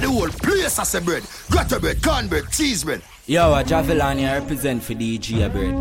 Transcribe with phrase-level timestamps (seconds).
[0.00, 1.22] And the whole place has a bread.
[1.50, 3.02] Gutter bread, corn bread, cheese bread.
[3.26, 5.74] Yo, a Javelani I represent for DJ bread.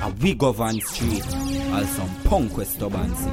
[0.00, 1.26] A we govern street.
[1.72, 3.28] All some punk with stubborncy.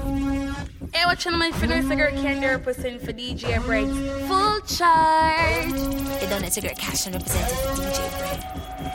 [0.94, 3.88] Hey, what channel my figure cigarette candy represent for DJ Bread?
[4.28, 5.74] Full charge.
[6.24, 8.40] It don't need cigarette cash and represent for DJ Bread.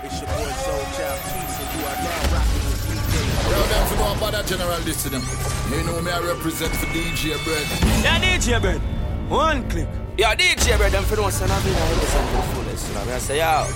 [0.03, 3.51] It's your boy Soul Child Keys, and you are now rocking with DJ.
[3.53, 5.23] Yo, them for know about that general this to them.
[5.71, 7.67] You know me, I represent for DJ Bread.
[8.03, 8.81] Yeah, DJ Bread.
[9.31, 9.89] One click.
[10.19, 12.89] Yeah, DJ Bread, them for know son of me, I represent for the fullest.
[12.89, 13.67] You know, I say, yo.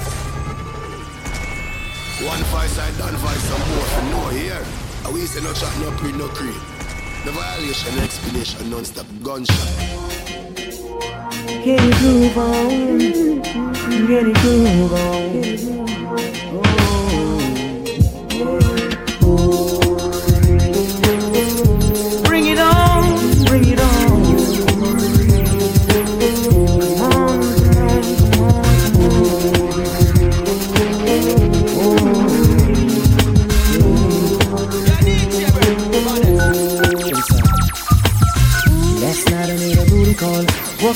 [2.27, 4.65] One voice I done voice some more for no here.
[5.05, 6.55] And we say no chat, no pre, no creed.
[7.27, 9.68] The violation, explanation, non-stop gunshot.
[11.62, 12.98] Get it groove on,
[14.07, 16.70] get it groove on.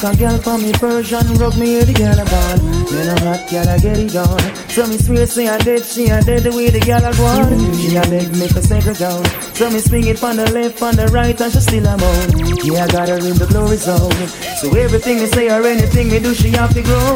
[0.04, 2.58] A girl for me Persian, rub me hear the girl a ball.
[2.92, 4.38] When I'm hot, girl I get it on.
[4.68, 7.24] So me swear, say I dead, she I dead the way the girl a go
[7.24, 7.74] on.
[7.74, 9.24] She a beg me for second down.
[9.54, 12.28] So me swing it from the left, from the right, and she still a moan.
[12.64, 14.28] Yeah, I got her in the glory zone.
[14.60, 17.14] So everything me say or anything me do, she have to grow.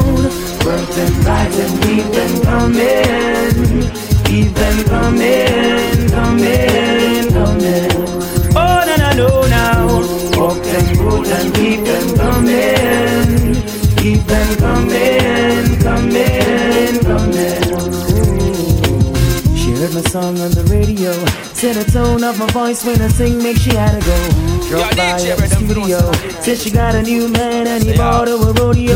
[0.65, 4.09] Work them right and keep them coming.
[4.25, 8.38] Keep them coming, coming, coming.
[8.89, 9.87] No, no, no, now.
[10.39, 13.53] Walk them good and keep them coming.
[13.97, 17.18] Keep them coming, coming, coming.
[19.99, 21.11] My song on the radio.
[21.51, 24.17] Said the tone of my voice when I sing makes she had to go.
[24.69, 25.99] Drop by at the brother, put on studio.
[26.39, 28.95] Said she got a new man and he bought her a rodeo.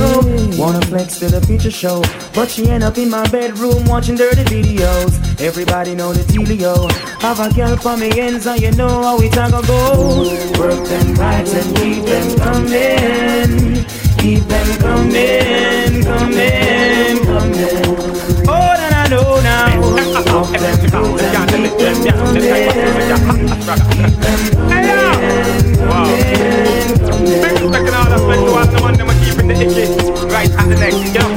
[0.56, 2.02] Wanna flex to the feature show,
[2.34, 5.12] but she end up in my bedroom watching dirty videos.
[5.42, 6.90] Everybody know the dealio.
[7.20, 10.24] Have a girl for me ends and you know how we talk go.
[10.58, 13.84] Work them right and keep them coming.
[14.24, 17.83] Keep them coming, coming, coming.
[19.44, 19.68] Now.
[19.74, 22.74] Coming, coming, coming.
[27.44, 29.86] Taking all that spend to all the them a keeping the icky
[30.30, 31.30] right at the neck, you know,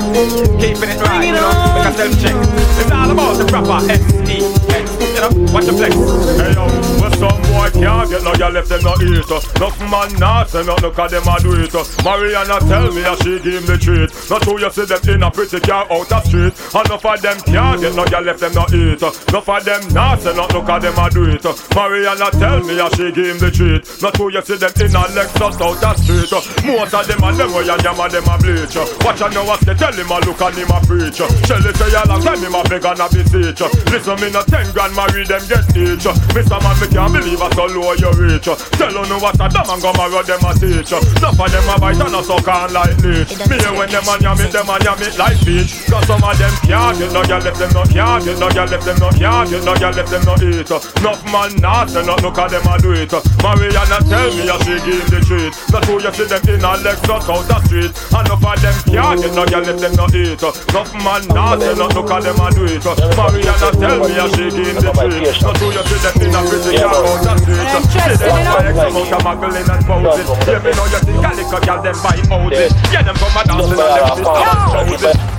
[0.58, 2.34] keeping it right, you know, make a self check.
[2.78, 5.94] It's all about the proper S-E-X, you know, watch the flex.
[6.36, 6.66] Hey yo,
[7.00, 9.41] well some boy can't get no girl left them no eat uh.
[9.56, 11.84] Enough man not say nothing cause them a do it uh.
[12.04, 15.22] Mariana tell me that she give him the treat Not who you see them in
[15.22, 18.52] a pretty car out the street Enough of them can't get no girl left them
[18.52, 19.12] no eat uh.
[19.32, 21.54] Enough of them not say nothing cause them a do it uh.
[21.75, 24.92] Mariana tell me that she give him the treat Not who you see them in
[24.92, 26.42] a Lexus out the street uh.
[26.69, 28.76] Most of them a them way and them a them a bleach.
[29.04, 31.20] Watch and know what they tell him a look and him a preach.
[31.44, 33.60] Shelly say a long time him a beg and a beseech.
[33.92, 36.09] Listen me no ten grand marry them get each.
[36.32, 36.59] Mr.
[36.64, 38.48] Man me can't believe a so low you reach.
[38.81, 40.92] Tell know what a damn and go marry them a teach.
[40.97, 44.08] Enough of them a bite and a suck on like leech Me hear when them
[44.08, 47.12] a yam it, them a yam it like beach Cause some of them can't get
[47.12, 49.75] no girl left them no can't get no girl left them no can't get no
[49.76, 50.70] girl left them no eat.
[51.03, 53.12] Enough man not say nothing cause them a do it.
[53.44, 56.72] Mariana tell me that she give the treat Not who you see them in a
[56.81, 57.93] Lexus out street.
[58.15, 60.41] Enough of them can't get no girl left them no eat.
[60.41, 62.84] Enough man not say nothing cause them a do it.
[63.19, 66.41] Mariana tell me that she him the treat Not who you see them in a
[66.47, 67.66] pretty car out the street.
[67.91, 71.31] See them for X amount of muggling and posing Yeah me know you think a
[71.34, 75.35] little girl them buy houses Yeah them come a dancing and them sister and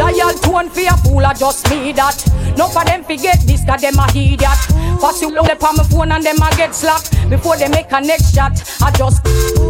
[0.00, 2.16] Dial tone for a fool, I just me that.
[2.56, 4.40] No for them forget this, cause them a idiot.
[4.96, 7.04] Pass you look on my phone and them a get slack.
[7.28, 9.22] Before they make a next shot, I just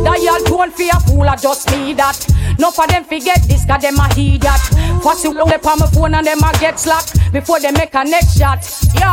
[0.07, 2.15] dial tone for a fool, I just me that.
[2.61, 4.63] No for them forget this, cause them a idiot.
[5.03, 7.03] Pass you look on my phone and them a get slack.
[7.33, 8.59] Before they make a next shot.
[8.99, 9.07] Yo,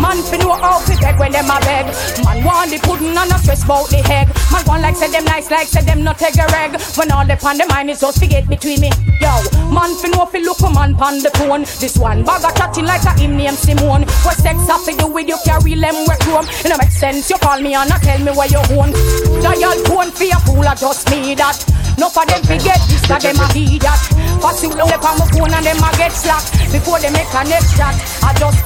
[0.00, 1.86] man fi know how fi beg when them a beg.
[2.24, 4.28] Man want the pudding and a stress about the egg.
[4.50, 6.80] Man want like say them nice, like say them not take a reg.
[6.96, 8.90] When all the pan the mind is just forget between me.
[9.20, 9.32] Yo,
[9.68, 11.62] man fi know fi look a man pan the phone.
[11.76, 14.08] This one bag a chatting like a him name Simone.
[14.24, 16.48] What sex have to do with you carry them work home?
[16.64, 17.28] It no make sense.
[17.28, 18.96] You call me and not tell me where you own.
[19.44, 21.60] Dial tone for a fool, I just me that.
[21.98, 24.31] No for them forget this, cause them a idiot.
[24.42, 26.42] Pass you look on my phone and them a get slack.
[26.74, 27.94] Before they make a next shot,
[28.26, 28.58] I just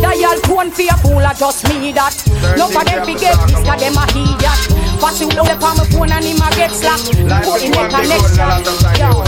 [0.00, 2.16] dial tone for a fool, I just me that.
[2.56, 4.60] No for them forget this, cause them a idiot.
[4.96, 6.96] Pass you look on my phone and him a get slack.
[7.12, 8.64] Before they make a next shot,
[8.96, 9.20] yo.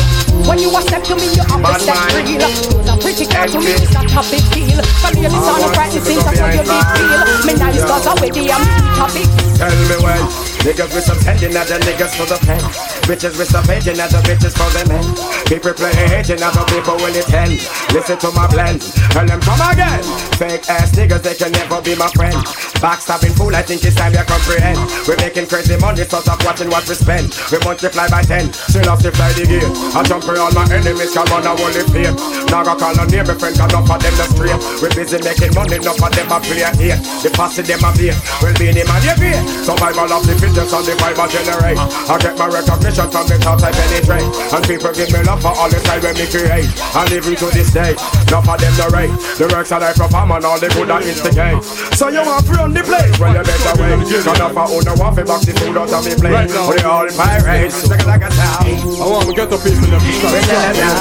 [0.49, 2.49] When you a step to me, you have to step real.
[2.49, 4.81] A pretty girl to me, it's not a big deal.
[5.05, 7.21] For me, it's on a bright, it seems like you big deal.
[7.45, 8.65] Me nice cause I with the I'm
[8.97, 9.29] a big
[9.61, 12.61] Tell me why Niggas with some tending at the niggas for the pen.
[13.09, 15.01] Bitches with some hating at the bitches for the men.
[15.49, 17.57] People play hating at the people when it end.
[17.97, 18.85] Listen to my blend,
[19.17, 20.05] tell them come again.
[20.37, 22.37] Fake ass niggas, they can never be my friend.
[22.77, 24.77] Backstabbing fool, I think it's time you comprehend.
[25.09, 27.33] We're making crazy money, so stop watching what we spend.
[27.49, 29.65] We multiply by ten, still have to fly the gear.
[29.97, 32.13] I jump for all my enemies, come on, I won't live here.
[32.53, 34.61] Now I call on name, my friend, cause enough of them the straight.
[34.85, 37.01] We busy making money, enough of them a play here.
[37.25, 38.13] The posse them a beat,
[38.45, 41.79] well being him and you Survival of the fittest and the fiber generate.
[41.79, 44.27] I get my recognition from the top I penetrate.
[44.51, 46.67] And people give me love for all the time when me create.
[46.67, 47.95] And even to this day,
[48.27, 49.15] enough of them the rate.
[49.39, 51.63] The works that I perform and all the good I instigate.
[51.95, 54.11] So you want to run the place, well you better wait.
[54.11, 56.35] Cause of who know want to box the food out of me plate.
[56.35, 56.71] Right now.
[56.71, 58.67] They all pirates, like a sound.
[58.99, 60.03] I want to get the people start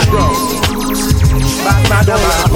[0.06, 0.34] strong.
[1.66, 2.50] Bad, bad, bad.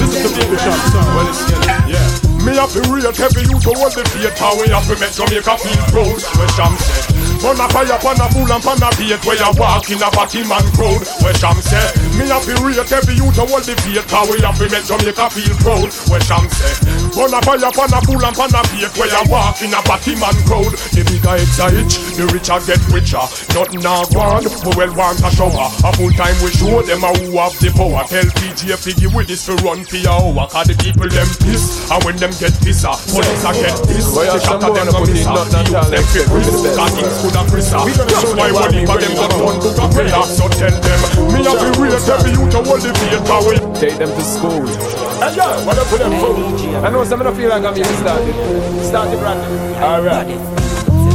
[0.00, 1.06] Listen to Baby Shark song.
[1.14, 1.40] Well, it's,
[1.88, 2.09] yeah.
[2.44, 4.02] Me have to rate every youth to hold the
[4.38, 7.09] How we have to make Jamaica feel proud Where Sham say
[7.40, 10.08] Burn a fire pan a bull and pan a beat Where you walk in a
[10.12, 11.00] batty man crowd.
[11.24, 11.88] Where Sham say
[12.20, 14.84] Me have to rate every youth to hold the faith How we have to make
[14.84, 15.88] Jamaica feel proud.
[16.12, 16.76] Where Sham say
[17.16, 19.80] Burn a fire pan a bull and pan a beat Where you walk in a
[19.88, 20.76] batty man crowd.
[20.92, 23.24] The bigger it's a itch The richer get richer.
[23.56, 25.72] Nothing now gone We well want a shower.
[25.80, 28.04] A full time we show them a who have the power.
[28.04, 31.88] Tell PJ Figgy with this to run for your hour Cause the people them piss
[31.88, 35.24] And when them get pissa Police a get this The shot of them no miss
[35.24, 36.76] Them fit risk.
[36.76, 40.22] Cause things could have prissa That's why one of them got one book of prayer
[40.24, 41.00] So tell them
[41.32, 44.66] Me have to rate every youth to hold the faith Power Take them to school.
[45.22, 47.76] And yeah, what up with them food I know some of them feel like I'm
[47.76, 48.34] even started
[48.84, 50.69] Started brand new Alright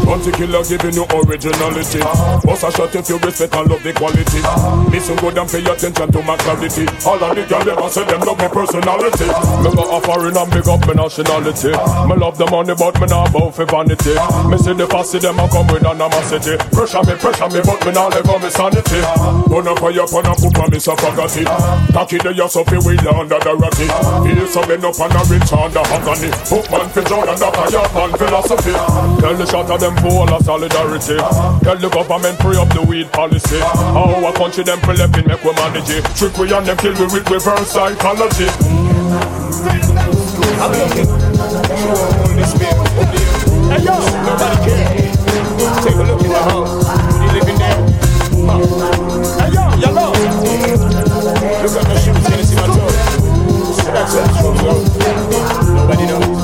[0.06, 2.00] Killer giving you originality.
[2.44, 4.42] Boss a shot if you respect and love the quality.
[4.92, 6.86] Listen good and pay attention to my clarity.
[7.08, 9.30] All of the girls ever say them love my personality.
[9.64, 11.72] Me go offering and big up my nationality.
[11.72, 14.14] Me love the money but me not bow for vanity.
[14.50, 16.58] Me see the fussy them a come with animosity.
[16.74, 19.02] Pressure me, pressure me but me not let go me sanity.
[19.50, 21.50] Gonna fire upon a poop and me forgot it.
[21.96, 23.88] Cocky the yourself fi wheel under the ratty.
[24.26, 26.30] Feel so bend up and a rich under agony.
[26.52, 28.76] Hook man fi drown under fire man philosophy.
[29.22, 31.18] Tell the shot of them them full of solidarity.
[31.64, 33.60] Tell the government free up the weed policy.
[33.60, 36.06] How our country them pre make we manage it.
[36.16, 38.48] Trick we and them kill we with reverse psychology.
[40.58, 40.74] I'm.
[43.66, 45.12] Hey yo, nobody care.
[45.82, 46.74] Take a look in the house.
[47.22, 47.80] You living there?
[49.40, 50.12] Hey yo, yellow.
[51.64, 52.96] Look at my shoes, can see my toes?
[53.86, 54.26] That's it.
[55.74, 56.35] Nobody knows.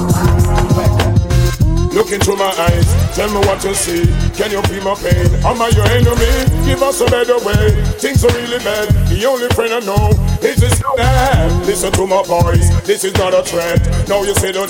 [2.01, 4.01] Look into my eyes, tell me what you see.
[4.33, 5.29] Can you feel my pain?
[5.45, 6.65] Am I your enemy?
[6.65, 7.77] Give us a better way.
[8.01, 8.89] Things are really bad.
[9.05, 10.09] The only friend I know
[10.41, 11.51] is this bad.
[11.67, 12.73] Listen to my voice.
[12.87, 13.77] This is not a threat.
[14.09, 14.65] Now you say the.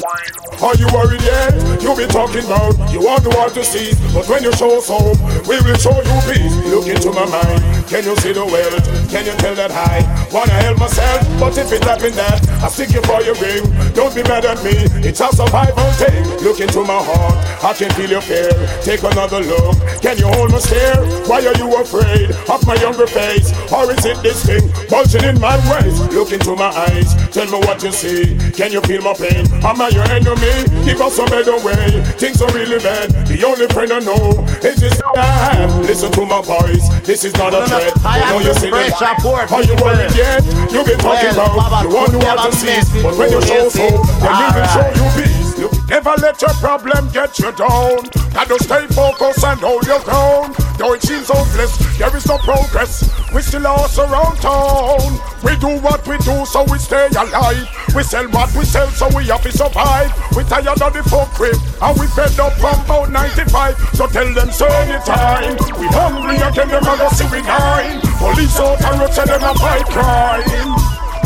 [0.59, 1.55] Are you worried yet?
[1.81, 4.91] You be talking about you want the world to see, but when you show us
[4.91, 5.17] hope,
[5.47, 6.53] we will show you peace.
[6.67, 7.87] Look into my mind.
[7.87, 8.83] Can you see the world?
[9.11, 11.19] Can you tell that I wanna help myself?
[11.37, 14.63] But if it happen that I stick you for your ring, don't be mad at
[14.63, 14.71] me.
[15.03, 16.23] It's a survival thing.
[16.39, 17.35] Look into my heart.
[17.59, 18.47] I can feel your fear.
[18.87, 19.75] Take another look.
[19.99, 20.95] Can you hold my stare?
[21.27, 23.51] Why are you afraid of my younger face?
[23.67, 26.07] Or is it this thing bulging in my waist?
[26.15, 27.11] Look into my eyes.
[27.35, 28.39] Tell me what you see.
[28.55, 29.43] Can you feel my pain?
[29.59, 30.71] Am I your enemy?
[30.87, 31.99] Give us a better way.
[32.15, 33.11] Things are really bad.
[33.27, 35.83] The only friend I know is this man.
[35.83, 36.87] Listen to my voice.
[37.03, 37.91] This is not a threat.
[38.07, 40.45] I know you see the Are you worried yet?
[40.71, 43.01] You been talking about the one who want to see.
[43.01, 43.89] But when you show so,
[44.21, 45.89] then we will show you peace.
[45.89, 48.05] Never let your problem get you down.
[48.31, 50.55] Gotta stay focused and hold your ground.
[50.77, 53.09] Though it seems hopeless, there is no progress.
[53.33, 55.19] We still lost around town.
[55.43, 57.67] We do what we do so we stay alive.
[57.95, 60.13] We sell what we sell so we have to survive.
[60.37, 63.77] We tired of the fuck with and we fed up from about 95.
[63.93, 65.57] So tell them so anytime.
[65.81, 68.10] We hungry again, them a go see we nine.
[68.41, 70.73] Police out and road them a fight crime.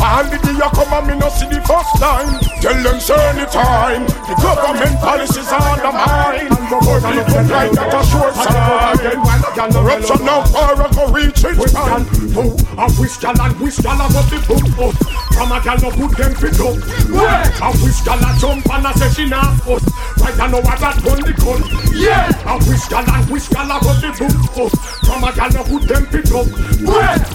[0.04, 2.28] All the day you come and me no see the first time.
[2.60, 4.04] Tell them say anytime.
[4.28, 6.52] The government policies are the mine.
[6.68, 9.72] But people like that a short sign.
[9.72, 11.56] Corruption now far I go reach it.
[11.72, 12.04] Can
[12.36, 15.25] do a wish gal and wish gal about the book.
[15.36, 16.80] From a gal no put them fit up.
[17.60, 19.84] A wish gal a jump and a say she not us.
[20.16, 21.60] Right I know what that one the gun.
[21.92, 22.32] Yeah.
[22.48, 24.72] A wish gal and wish gal about the book.
[25.04, 26.48] From a gal no put them fit up.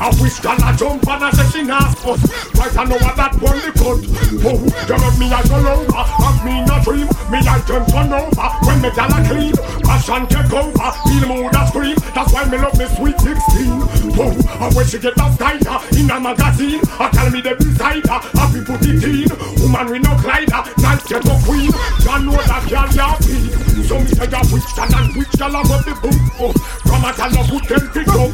[0.02, 2.22] A wish gal a jump and a say she not us.
[2.58, 4.02] Right I know what that one the cut
[4.46, 8.14] Oh, you love me as a lover Of me not dream Me I turn turn
[8.14, 12.46] over When me gal a clean Passion take over Feel mood a scream That's why
[12.46, 14.14] me love me sweet 16.
[14.14, 17.56] Boom, and when she get that tighter uh, in a magazine, I tell me the
[17.56, 19.28] beside her, happy put it in.
[19.62, 21.72] Woman we no glider, nice get no queen.
[22.00, 23.71] You know that girl ya beat.
[23.92, 26.16] So me say ya which gal and which gal a got the boom.
[26.40, 26.56] Oh,
[26.88, 28.32] from a gal a put them pick up.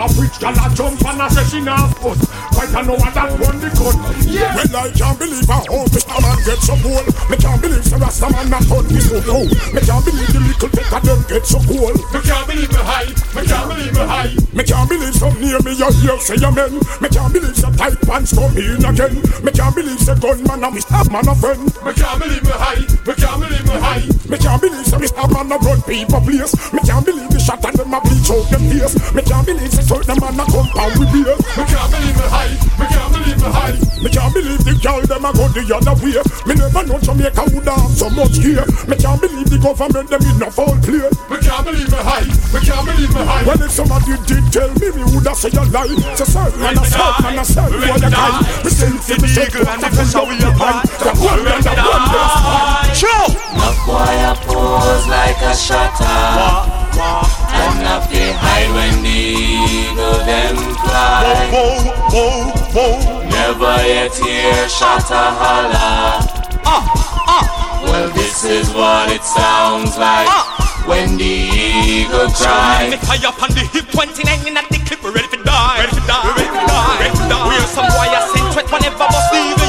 [0.00, 2.24] A which gal a jump and a say she not us.
[2.56, 3.92] Quite I know what that one the cut.
[4.24, 4.56] Yeah.
[4.56, 6.16] Well I can't believe how old Mr.
[6.24, 7.04] Man get so cool.
[7.28, 9.44] Me can't believe the Rasta man not on this so low.
[9.76, 11.92] Me can't believe the little bit of them get so cool.
[11.92, 13.12] Me can't believe me high.
[13.36, 14.32] Me can't believe me high.
[14.56, 16.80] Me can't believe some near me you hear say amen.
[16.96, 19.20] Me can't believe some tight pants come in again.
[19.44, 21.04] Me can't believe say gunman a Mr.
[21.12, 21.68] Man a friend.
[21.84, 22.80] Me can't believe me high.
[23.04, 24.08] Me can't believe me high.
[24.32, 25.26] Me can't believe say Mr.
[25.26, 26.54] Man a run people place.
[26.70, 28.94] Me can't believe the shot and them a bleach out them face.
[29.10, 31.34] Me can't believe say certain man a compound with beer.
[31.58, 32.54] Me can't believe me high.
[32.78, 33.76] Me can't believe me high.
[33.98, 36.14] Me can't believe the girl them a go the other way.
[36.46, 38.64] Me never know Jamaica would have so much here.
[38.86, 41.10] Me can't believe the government them in no foul play.
[41.26, 42.28] Me can't believe me high.
[42.54, 43.42] Me can't believe me high.
[43.42, 45.90] Well, if somebody did tell me, me woulda say a lie.
[46.14, 48.30] So certain and a certain and a certain boy a guy.
[48.62, 50.86] Me send for me say to and the show we a find.
[51.02, 52.62] The one and the one best part.
[52.62, 52.71] Show.
[53.92, 56.24] Boy a pose like a shutter.
[56.96, 61.52] And enough they hide when the eagle them fly.
[63.28, 66.24] Never yet hear shutter holler.
[67.84, 70.24] Well, this is what it sounds like
[70.88, 72.96] when the eagle cries.
[72.96, 75.84] Tie up on the hip 29 in at the clip, ready to die.
[75.84, 76.32] Ready to die.
[76.32, 76.96] Ready to die.
[76.96, 77.44] Ready to die.
[77.44, 78.20] We're some a
[78.56, 79.61] sent whenever bust the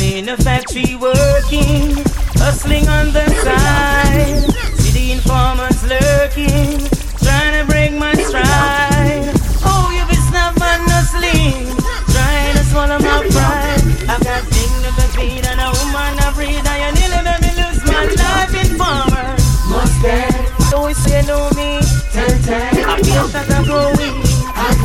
[0.00, 1.92] I'm in a factory working,
[2.40, 4.48] hustling on the side.
[4.80, 6.88] See the informants lurking,
[7.20, 9.28] trying to break my stride.
[9.60, 11.76] Oh, you be man hustling,
[12.16, 13.84] trying to swallow my pride.
[14.08, 17.84] I've got things to feed and a woman to breed, you nearly made me lose
[17.84, 19.36] my life in farmer.
[19.68, 21.76] Must get, always say no me.
[22.08, 24.16] Ten ten, I feel that I'm growing.
[24.56, 24.80] I'm.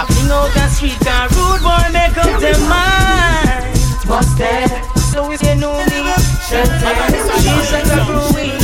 [0.00, 3.23] I fling out the street, got rude boy make up their mind.
[4.14, 4.70] Busted,
[5.10, 6.06] so if you know me,
[6.46, 7.18] shut it.
[7.42, 8.54] She's like a way.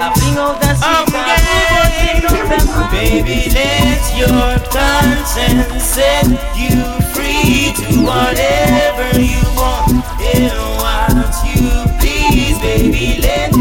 [0.00, 2.88] I fling out the street, got rude boy make up their mind.
[2.90, 6.24] Baby, let your conscience set
[6.56, 6.80] you
[7.12, 10.00] free to whatever you want
[10.32, 10.48] and
[10.80, 12.56] what you please.
[12.64, 13.57] Baby, let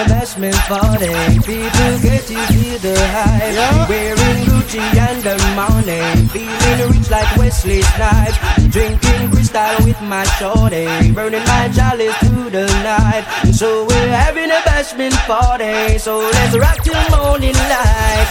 [0.00, 1.08] a bashment party.
[1.40, 3.88] People get to feel the hype.
[3.88, 5.98] Wearing Gucci and the money.
[6.30, 8.38] Feeling rich like Wesley Snipes.
[8.70, 11.10] Drinking crystal with my shorty.
[11.12, 13.26] Burning my jollies through the night.
[13.52, 15.98] So we're having a bashment party.
[15.98, 18.30] So let's rock till morning light.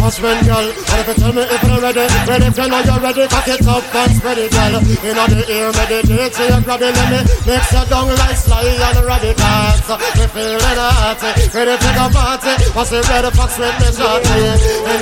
[0.00, 2.04] Husband, girl, what if you tell me if you're ready?
[2.24, 4.72] Ready if you know you're ready, cock it up and spread it, girl.
[4.80, 8.64] Know the ear, meditate, so you grab it, let me mix you down like sly
[8.64, 9.86] and radicals.
[10.16, 11.20] Me feeling hot,
[11.52, 12.52] ready to go party.
[12.72, 14.40] What's the red fox with me shorty?
[14.88, 14.98] And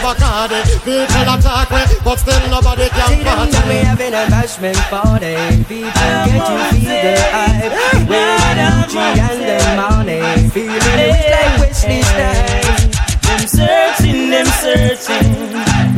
[0.00, 4.24] Bacardi, people attack me, but still nobody can See them party now we having a
[4.32, 5.36] bashment party.
[5.64, 5.92] People
[6.26, 8.08] get to feel the hype.
[8.08, 8.58] Wearing
[8.88, 10.20] Gucci and the money.
[10.50, 12.92] Feeling rich like Wesley Snipes.
[13.26, 15.32] Them searching, them searching.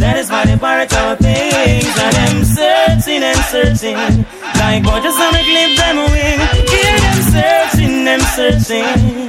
[0.00, 1.94] That is why they pirate our things.
[1.98, 4.26] And them searching and searching.
[4.58, 6.40] Like what just wanna clip them wing.
[6.70, 9.23] Hear them searching, them searching.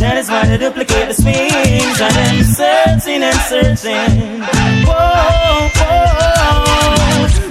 [0.00, 2.00] That is why they duplicate the swings.
[2.00, 4.40] And them searching and searching.
[4.88, 6.40] Whoa, whoa.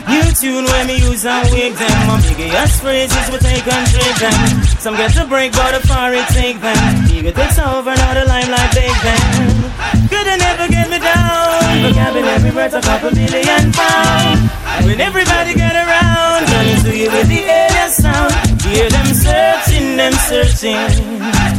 [0.10, 1.94] New tune when me use and wig them.
[2.10, 4.66] My biggest phrases we take and trade them.
[4.82, 6.82] Some get to break, but the it take them.
[7.14, 9.70] Ego takes over, now the limelight take them.
[10.10, 11.86] Could they never get me down?
[11.86, 14.42] Vocabulary worth a couple million pounds.
[14.90, 16.50] When everybody get around,
[16.82, 18.49] to you with the alien sound.
[18.64, 20.76] Hear them searching, them searching.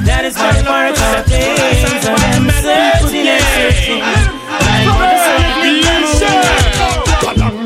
[0.04, 2.04] That is why part of things.
[2.04, 4.04] And them searching and searching.
[4.04, 5.61] Like the sun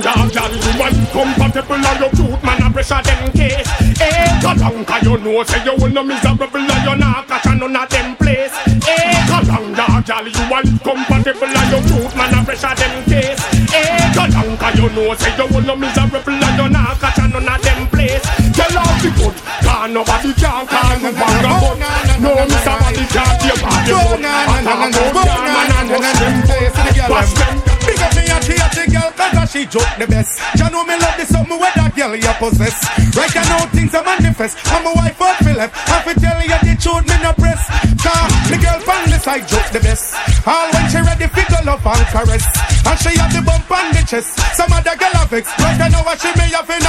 [0.05, 3.69] Kalanga, you want compatible and your cute man a pressure them case.
[4.01, 8.17] Eh, Kalanga, you know say you no miserable and you not catch none of them
[8.17, 8.55] place.
[8.87, 13.41] Eh, Kalanga, girl, you want compatible and your cute man a pressure them case.
[13.75, 14.05] Eh,
[14.45, 16.84] wrong Cause you know say you wanna miserable And you not
[19.95, 21.79] nobody can call me vagabond
[22.19, 26.75] No, me somebody can't hear body good I talk about man and watch them face
[27.07, 27.55] Watch them
[27.87, 31.15] Big up me a cheaty girl cause she joke the best You know me love
[31.15, 32.75] the something where that girl you possess
[33.15, 36.75] Right now things are manifest I'm a wife for left I fi tell you the
[36.75, 37.63] truth me no press
[38.03, 41.63] Cause the girl from the side joke the best All when she ready fi go
[41.63, 42.45] love and caress
[42.83, 46.03] And she have the bump on the chest Some other girl have vex Right now
[46.03, 46.84] what she may have in a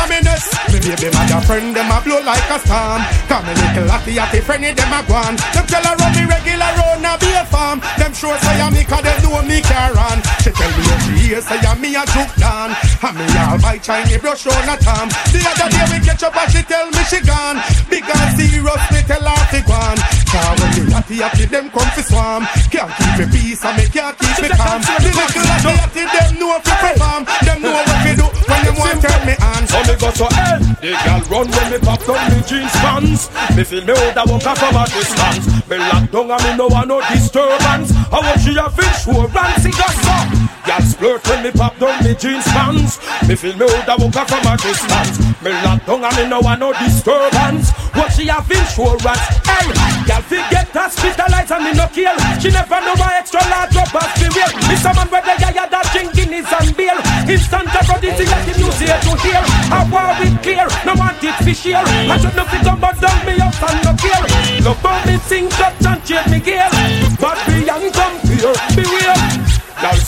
[0.71, 3.01] Me baby mother friend them a blow like a storm.
[3.27, 5.35] Come me little atty atty friendly them a go on.
[5.53, 7.79] Them tell her run me regular round a be a farm.
[7.97, 10.19] Them sure say I'm me cause them know me care on.
[10.43, 13.77] She tell me she hear say I'm me a juke down And me all by
[13.77, 17.01] Chinese brush on a tom The other day we catch up and she tell me
[17.05, 17.57] she gone
[17.89, 21.69] Big and serious me tell her to go on Cause when the atty atty them
[21.69, 25.49] come fi swarm Can't keep me peace and me can't keep me calm The little
[25.53, 29.21] atty atty them know fi perform Them know what fi do when them want turn
[29.25, 32.39] me on So me go to hell The girl run when me pop down me
[32.45, 36.31] jeans pants Me feel me hold a walk off from a distance Me lock down
[36.31, 39.97] and me no want no disturbance I want she a fish who run see just
[40.03, 40.34] so
[40.65, 42.99] Girl splurt when me pop down me jeans pants.
[43.27, 45.17] Me feel me hold a walk off from a distance.
[45.41, 47.71] Me lock down and me no want no disturbance.
[47.93, 49.67] What she have insurance Hey,
[50.05, 52.17] girl forget hospitalized and me no kill.
[52.41, 54.51] She never know why extra large drop off the real.
[54.67, 56.97] Me someone where they are that drink Guinness and beer.
[57.29, 59.43] Instant aphrodisiac let the news here to hear.
[59.71, 62.99] I want it clear, no want it for share I should not fit come but
[62.99, 64.25] down me up and no care.
[64.61, 66.74] Look how me sing up and change me gear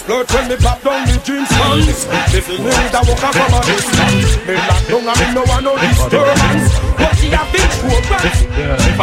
[0.08, 2.08] Splurt when me pop down the jeans pants.
[2.34, 5.44] Me feel me a walk up from a distance Me lock down and me no
[5.44, 6.87] want no disturbance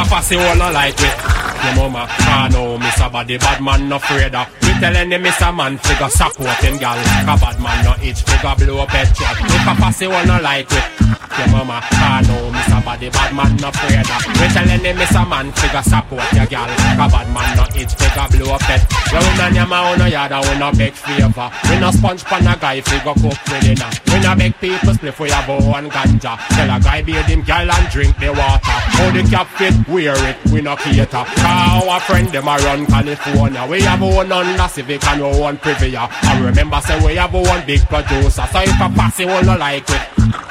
[0.05, 1.17] I pass it all no like it
[1.65, 4.47] Your mama can't know a body bad man no afraid of.
[4.63, 6.99] Me tell any miss a man figure support him gal.
[7.25, 9.33] A bad man no itch figure blow up head shot.
[9.41, 13.57] I pass it all no like it Your mama can't know a body bad man
[13.57, 14.23] no afraid of.
[14.41, 16.69] Me tell any miss a man figure support your gal.
[16.69, 18.85] A bad man no itch figure blow up head.
[19.09, 21.49] You and your ma on no yard and we no beg favor.
[21.71, 23.91] We no sponge pan a guy figure cook with dinner.
[24.13, 26.37] We no beg people split for your bow and ganja.
[26.53, 28.77] Tell a guy bathe him gal and drink the water.
[28.97, 33.67] How the cap fit wear it we no cater our friend them a run California
[33.69, 36.09] We have one Honda Civic and we one Previa.
[36.11, 38.47] I remember say we have one big producer.
[38.51, 40.03] So if a pass it will no like it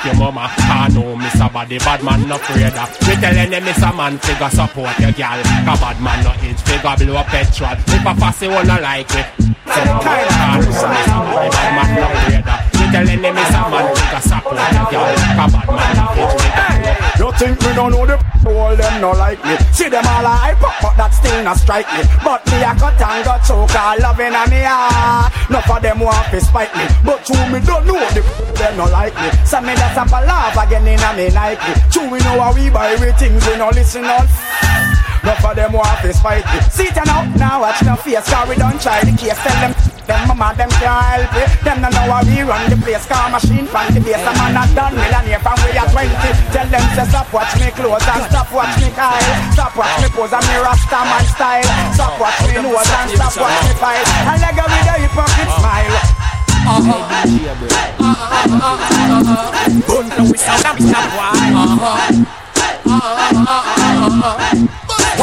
[0.06, 2.90] Your mama can't know miss a body bad man no afraid of.
[3.08, 5.42] We tell any miss a man figure support your gal.
[5.66, 8.80] Cause bad man no itch figure blow up petrol If a pass it will no
[8.80, 12.73] like it Some kind of can't know miss a body bad man no afraid of
[12.94, 16.14] tell any miss a man figure support your gal Cause bad man.
[16.14, 19.58] Figure You think we don't know the all them no like me?
[19.74, 22.04] See them all a hype up but that still not strike me.
[22.22, 25.34] But me a cut and got choke all loving a me heart.
[25.50, 26.86] Enough of them want to spite me.
[27.02, 28.22] But true me don't know the
[28.54, 29.30] them no like me.
[29.42, 32.70] So me that's a laugh again in a me Nike True we know how we
[32.70, 34.93] buy everything we no listen all
[35.24, 38.50] Enough of them want to spite me See it now, now watch no face Cause
[38.50, 39.72] we don't try the case Tell them
[40.04, 43.32] them mama them can't help it Them no know how we run the place Car
[43.32, 46.12] machine pan the base man a done millionaire from we are 20
[46.52, 49.24] Tell them say stop watch me clothes and stop watch me Kyle
[49.56, 51.64] Stop watch me pose and me rasta man style
[51.96, 55.96] Stop watch me nose and stop watch me file And leg with a hypocrite smile
[59.88, 61.08] Gun now we stop, we stop,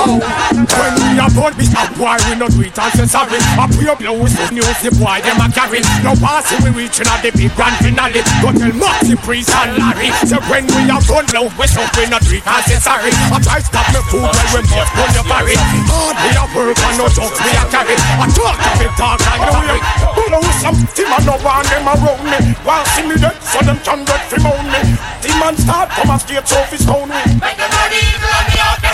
[0.00, 3.38] When we are born, we stop boy, we not do it and say sorry.
[3.58, 5.80] I pray blow with the news, the boy, them a carry.
[6.02, 8.22] No passing, we reaching at the big grand finale.
[8.40, 10.08] Go tell Maxi, Priest and Larry.
[10.24, 13.12] So when we are born, blow we stop, we not do it and say sorry.
[13.12, 15.56] I try stop me food when we must pull your barry
[15.90, 17.96] Hard we a work and no jokes we a carry.
[17.98, 19.80] I talk to me talk and you hear
[20.16, 21.08] Blow something?
[21.10, 22.38] And no one them around me.
[22.64, 24.80] While see me dead, so them can get free moan me
[25.22, 27.20] Demon start come and straight so fi stone me.
[27.38, 28.89] Make them not evil and the audience surround me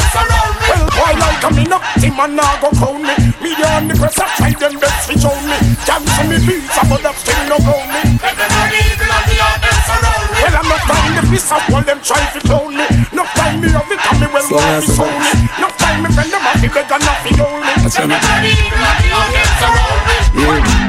[0.77, 3.15] Well, boy like a me no, demon now go crown me.
[3.41, 5.57] Media and the press a try them best fi show me.
[5.89, 8.01] Dance on me beats, but that still no ground me.
[8.21, 10.37] Make them not evil and the audience surround me.
[10.37, 12.87] Well, I'm not time the piece of all them try fi clone me.
[13.17, 16.09] No time me of it and me well want fi show me No time me
[16.13, 17.73] friend them have fi beg and not fi own me.
[17.81, 20.17] Make them evil and the audience surround me.
[20.37, 20.87] Yeah.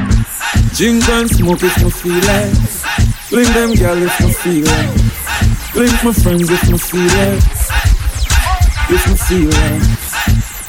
[0.76, 2.54] Drink and smoke if me feel like
[3.32, 7.87] Blink them girl if me feel like Blink my friends if me feel
[8.90, 9.50] If me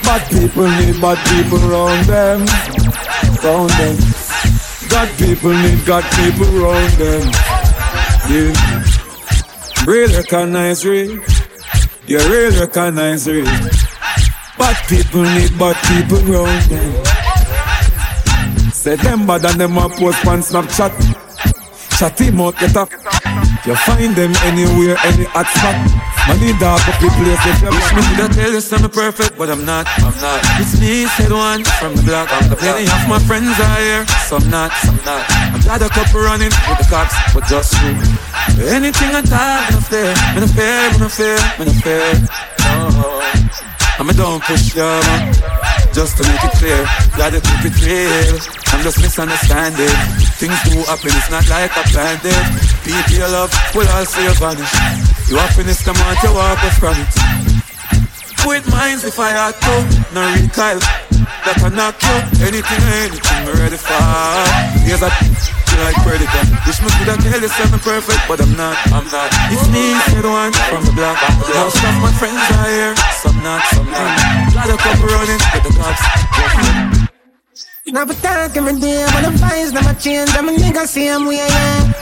[0.04, 2.40] Bad people need bad people round them.
[3.44, 3.96] Round them.
[4.90, 7.32] God people need God people round them.
[8.28, 8.52] Yeah.
[9.88, 11.24] Real recognize real.
[12.08, 13.46] Yeah real recognize real.
[14.58, 17.06] Bad people need bad people round them.
[18.74, 20.92] Say them bad and them a post on Snapchat.
[21.98, 22.90] Shut him out, get up.
[23.66, 25.76] You find them anywhere, any hot spot.
[26.32, 29.50] Money dark up the place if you wish me to tell you I'm perfect, but
[29.50, 30.40] I'm not, I'm not.
[30.64, 32.32] It's me, said one from the block.
[32.32, 35.26] I'm the Many of my friends are here, some not, some not.
[35.52, 38.00] I'm glad a couple running with the cops, but just you.
[38.64, 42.16] Anything I talk, I'm fair, I'm fair, I'm fair, I'm fair.
[42.80, 43.20] Oh,
[44.00, 45.59] I'm a don't push you, man.
[46.00, 46.80] Just to make it clear,
[47.20, 48.40] gotta keep it real.
[48.72, 49.92] I'm just misunderstanding.
[50.40, 52.40] Things do happen, it's not like I planned it.
[52.88, 54.72] People you love will also vanish.
[55.28, 57.12] Your happiness come out, you walk away from it.
[58.48, 59.76] With minds if I had to,
[60.16, 60.80] no recoil.
[61.44, 64.00] That I knock you, anything, anything, I'm ready for.
[64.88, 65.12] Here's a
[65.84, 66.44] like predator.
[66.68, 69.30] Wish me could have tell you something perfect, but I'm not, I'm not.
[69.52, 71.18] It's me, the one from the block.
[71.56, 74.12] Most of my friends are here, some not, some not.
[74.52, 76.04] Glad a couple running with the cops.
[77.88, 80.30] Now we talk every day, but the vibes never change.
[80.38, 81.94] I'm a nigga same way, yeah.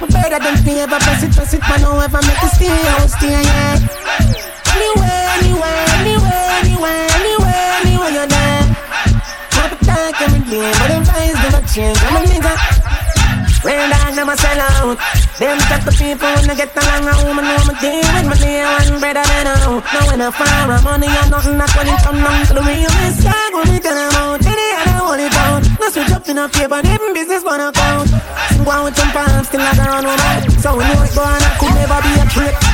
[0.00, 3.30] But better than favor, press it, press it, man, don't ever make I will stay,
[3.30, 3.78] yeah.
[4.74, 7.17] Anywhere, anywhere, anywhere, anywhere.
[9.98, 11.98] Now talk every day, but the vibes never change.
[12.06, 12.54] I'm a nigga.
[13.66, 14.94] Real dog never sell out.
[15.42, 18.36] Them type of people when they get along, a woman know me deal with my
[18.38, 19.82] day one better than out.
[19.90, 22.62] Now when I fire a money or nothing, that's when it come down to the
[22.62, 24.38] realest dog when we tell them out.
[24.46, 25.34] Any other hold it.
[25.82, 28.06] No switch up in a paper, even business wanna count.
[28.62, 30.62] Go on with some palms, still like a run with mouth.
[30.62, 32.67] So we know it go on, I could never be a trick.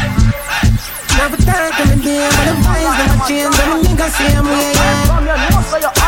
[1.18, 3.54] Never talk in the game, but the vibes never change.
[3.54, 5.14] And the niggas same way, yeah.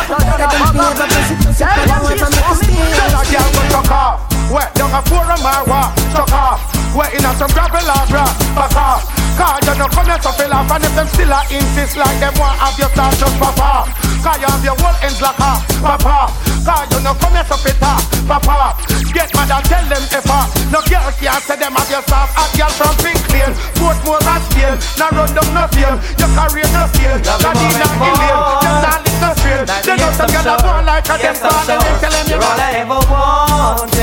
[0.07, 2.97] Better than it, press it, but I want to make a stay.
[4.47, 5.91] Wet down a forum or what?
[6.15, 6.59] Chuck off.
[6.95, 8.31] Wet in a some gravel or grass.
[8.55, 9.17] Back off.
[9.37, 12.17] Cause you know come here to fill off And if them still a insist like
[12.17, 13.85] them want have your start just pop off
[14.25, 16.33] Cause you have your whole ends like off Pop off
[16.65, 18.81] Cause you know come here to fit off Pop off
[19.13, 22.51] Get and tell them if off No girl can't say them have your soft Hot
[22.55, 23.53] girl from Pink Lane.
[23.79, 28.71] Portmore and scale Now run down no fail Your career no fail Nadina Elaine You
[28.83, 31.95] not live no strain They know some girl that want like a them Tell them
[31.99, 33.96] tell them You're all I ever wanted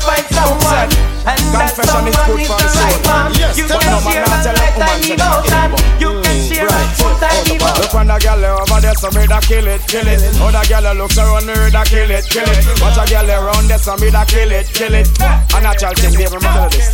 [0.00, 0.88] find someone
[1.28, 3.12] And that Confession is someone good is for the the right soul.
[3.14, 5.02] one Yes, You tell can no man share not a tell a life woman and
[5.04, 5.68] to devotion
[6.00, 8.94] You can mm, share a full time devotion Look on the girl eh, over there,
[8.96, 10.20] so me da kill it, kill it.
[10.40, 12.64] Other girl eh, looks around me, da kill it, kill it.
[12.80, 15.08] Watch a girl around there, so me da kill it, kill it.
[15.20, 16.88] A natural thing, baby, me tell you this.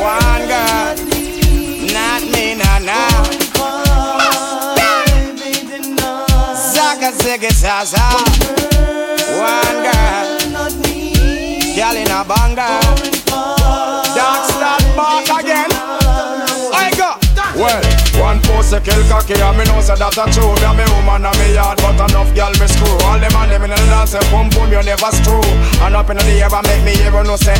[0.00, 0.94] One girl,
[1.92, 3.24] not me, nah, nah.
[6.54, 8.00] Zaga, ziggy, zaza.
[9.36, 10.35] One girl,
[11.86, 12.80] girl in a banger.
[14.14, 15.70] Dark start back again.
[16.74, 17.14] I go.
[17.56, 17.82] Well,
[18.20, 20.84] one post a kill cocky and me know say that a true Me and me
[20.92, 23.76] woman and me yard but enough girl me screw All them and them in the
[23.88, 25.40] dance say boom boom you never screw
[25.80, 27.56] And up in the air and make me hear no say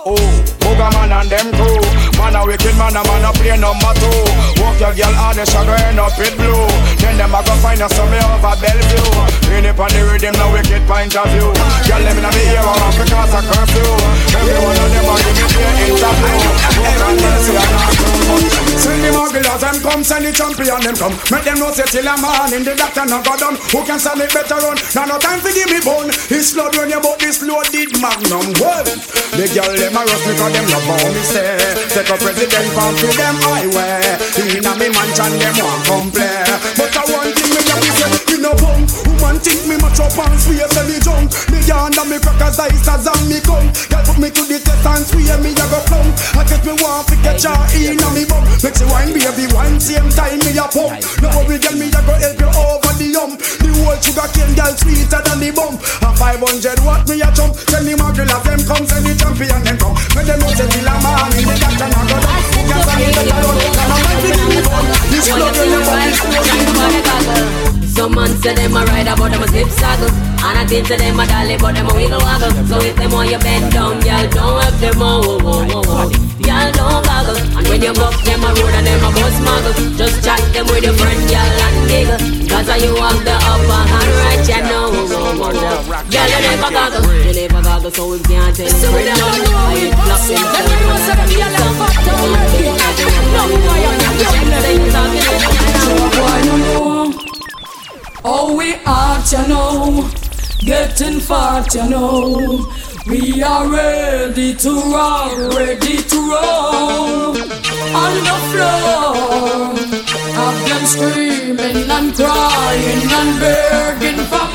[0.00, 0.16] Oh,
[0.64, 1.76] Booga man and them crew
[2.16, 4.08] Man a wicked man a man a play number two.
[4.56, 6.64] Walk your girl hard the sugar end up it blue.
[7.04, 9.12] Then them a go find us some over Bellevue.
[9.52, 11.52] In it on the rhythm no wicked point of view.
[11.84, 13.92] Girl them in a me ear a want because curfew.
[14.40, 16.48] Every one of them a give me their interview.
[16.80, 18.29] Book and mercy and not
[19.50, 21.14] Smugglers them come, send the champion them come.
[21.30, 23.58] Make them know say till a man in the doctor no go down.
[23.74, 24.78] Who can sell it better run?
[24.94, 26.10] Now no time for give me bone.
[26.30, 28.46] It's blood when you but this loaded magnum.
[28.62, 31.58] Well, the girl them a rush because them love how me say.
[31.90, 34.22] Take a president come to them highway.
[34.38, 36.46] Inna me mansion them want come play.
[36.78, 39.09] But I want thing me to say, me no bum.
[39.20, 41.28] Woman think me match up and swear say me junk.
[41.52, 43.68] Me yonder me crackers eyes as and me come.
[43.92, 46.08] Girl put me to the test and swear me a go plumb.
[46.40, 48.40] I guess me want to catch her inna me bum.
[48.64, 51.04] Make she wine baby wine same time me a pump.
[51.20, 53.36] No worry girl me a go help you over the hump.
[53.60, 55.84] The whole sugar cane girl sweeter than the bump.
[56.00, 57.52] A 500 watt me a jump.
[57.68, 59.96] Send the muggle of them come, send the champion them come.
[60.16, 62.59] Make them know say till a man in the doctor na go down.
[67.90, 70.08] Some man say them a ride but them a zip saddle
[70.40, 72.50] And I think say them a dolly but them a wiggle waggle.
[72.66, 75.82] So if them want you bend down, y'all don't have them a whoa whoa whoa
[75.84, 76.10] whoa.
[76.46, 77.36] Y'all don't goggle.
[77.58, 80.66] And when you buck them a road and them a bus muggle Just chat them
[80.66, 82.18] with your friend, y'all and giggle.
[82.48, 86.70] Cause you have the upper hand right, you know Y'all you never
[87.94, 88.66] So we can't tell
[90.08, 90.20] not
[94.18, 94.60] check the
[98.22, 100.10] Oh, we out, you know,
[100.60, 102.66] getting fat, you know.
[103.06, 107.36] We are ready to roll, ready to roll
[107.96, 109.74] on the floor.
[110.36, 114.49] Have them screaming and crying and begging for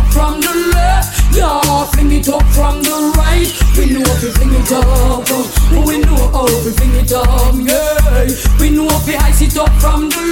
[0.00, 3.50] up from the left, yeah, fling it up from the right.
[3.76, 5.28] We know if we fling it up,
[5.86, 8.26] we know how we fling it up, yeah.
[8.60, 10.29] We know if we ice it up from the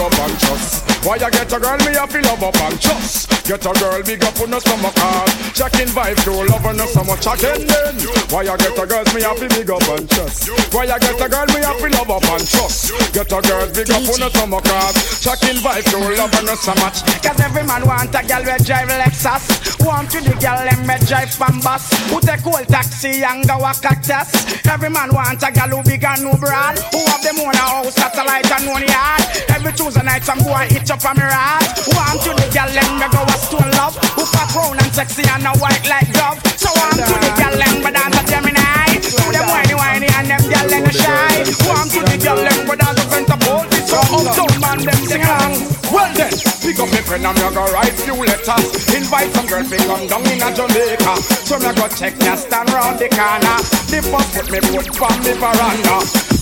[0.00, 1.04] up and trust?
[1.04, 3.19] Why you get a girl me a fi love up and trust?
[3.50, 5.26] Get a girl big up on no stomach hard.
[5.58, 7.98] Checking vibe to love no so much again then.
[8.30, 10.46] Why you get a girl me a fi big up and trust?
[10.70, 12.94] Why you get a girl me a fi love up and trust?
[13.10, 14.94] Get a girl big up on no stomach hard.
[15.18, 17.02] Checking vibe to love no so much.
[17.26, 20.94] Cause every man want a girl we drive Lexus Want to the girl them me
[21.06, 24.30] drive Pambas Who take old taxi and go a cactus
[24.66, 27.64] Every man want a girl who big and no broad Who have them own a
[27.64, 31.64] house, satellite and own yard Every Tuesday night some boy itch up on me rod
[31.96, 35.24] Want to the girl them me go a stone love Who fat round and sexy
[35.24, 39.00] and a white like dove So want to the girl them but dance a Gemini
[39.00, 42.78] To them whiny whiny and them girl them shy Want to the girl them but
[42.78, 45.54] dance a Pentapool So uptown man them sing along
[45.90, 48.94] Well then, pick up me friend and me go write few letters.
[48.94, 51.14] Invite some girl fi come down in a Jamaica.
[51.42, 53.58] So me go check ya stand round the corner.
[53.90, 55.98] The first put me foot from the veranda.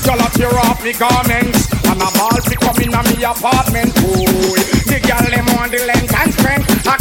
[0.08, 3.92] A tear off me garments and a ball fi come in a me apartment.
[4.00, 6.37] Boy, the girl them want the length and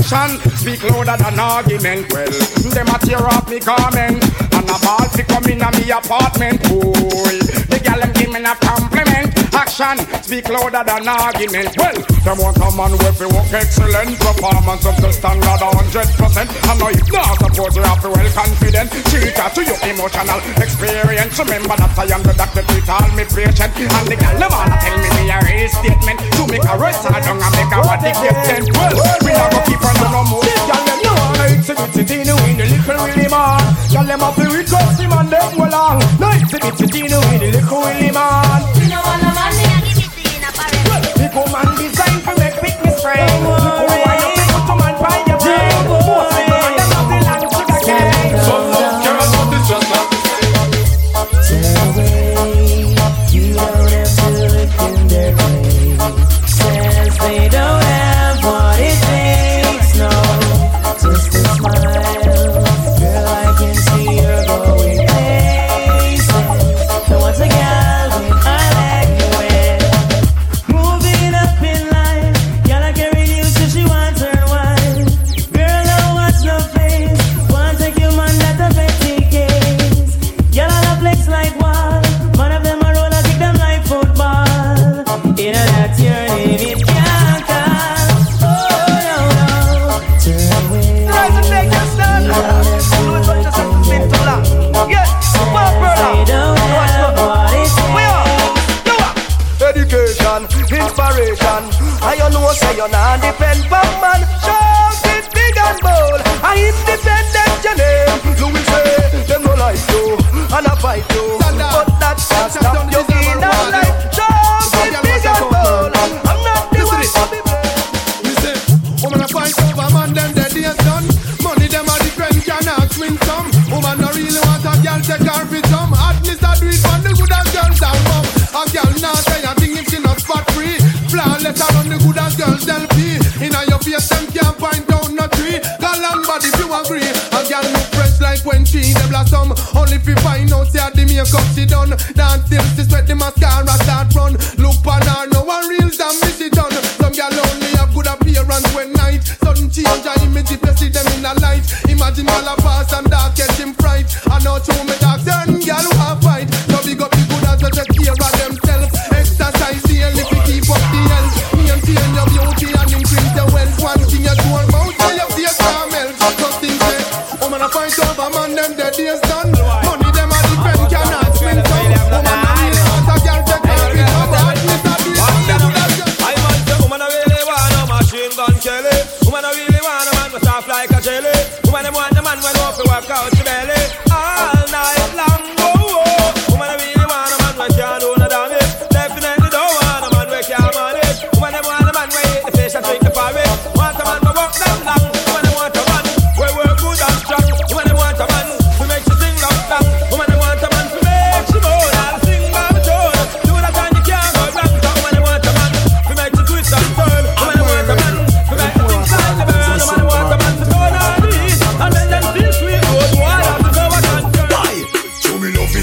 [0.07, 0.56] 山。
[0.67, 2.11] Speak louder than argument.
[2.11, 2.27] Well,
[2.75, 6.59] them a tear off me garment and a ball fi come in a me apartment.
[6.67, 7.39] Boy,
[7.71, 9.31] the girl them give me a compliment.
[9.55, 11.71] Action speak louder than argument.
[11.79, 16.51] Well, them want a man with a work excellent performance up to standard hundred percent.
[16.51, 18.91] And now if not suppose you have to well confident.
[19.07, 21.39] Cheater to your emotional experience.
[21.39, 23.71] Remember that I am the doctor to all me patient.
[23.71, 27.07] And the girl them all tell me me a real statement to make a rest
[27.07, 28.67] down and make a body get ten.
[28.75, 28.91] Well,
[29.23, 30.56] we not go keep on no more.
[30.65, 31.17] Girl them know
[31.53, 33.63] it's a bit Dino in the little Willie man.
[33.91, 35.99] Girl them up to request him and them go long.
[36.19, 38.61] No it's a bit Dino in the little Willie man.
[38.81, 39.76] You know all the money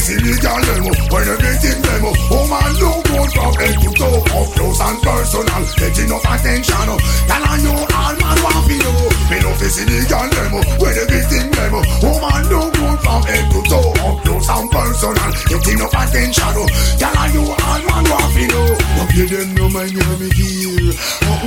[0.09, 4.21] me is illegal demo When everything demo Oh man, no good from head to toe
[4.37, 5.65] Up close and personal.
[5.77, 6.99] Getting enough attention oh.
[7.29, 8.99] Girl, I know all man want to know
[9.31, 13.61] Me love is illegal demo When everything demo Oh man, no good from head to
[13.69, 15.31] toe Up close and personal.
[15.49, 16.69] Getting enough attention oh.
[17.01, 20.29] Girl, I know all man want to know No pay them no mind hear me
[20.29, 20.84] A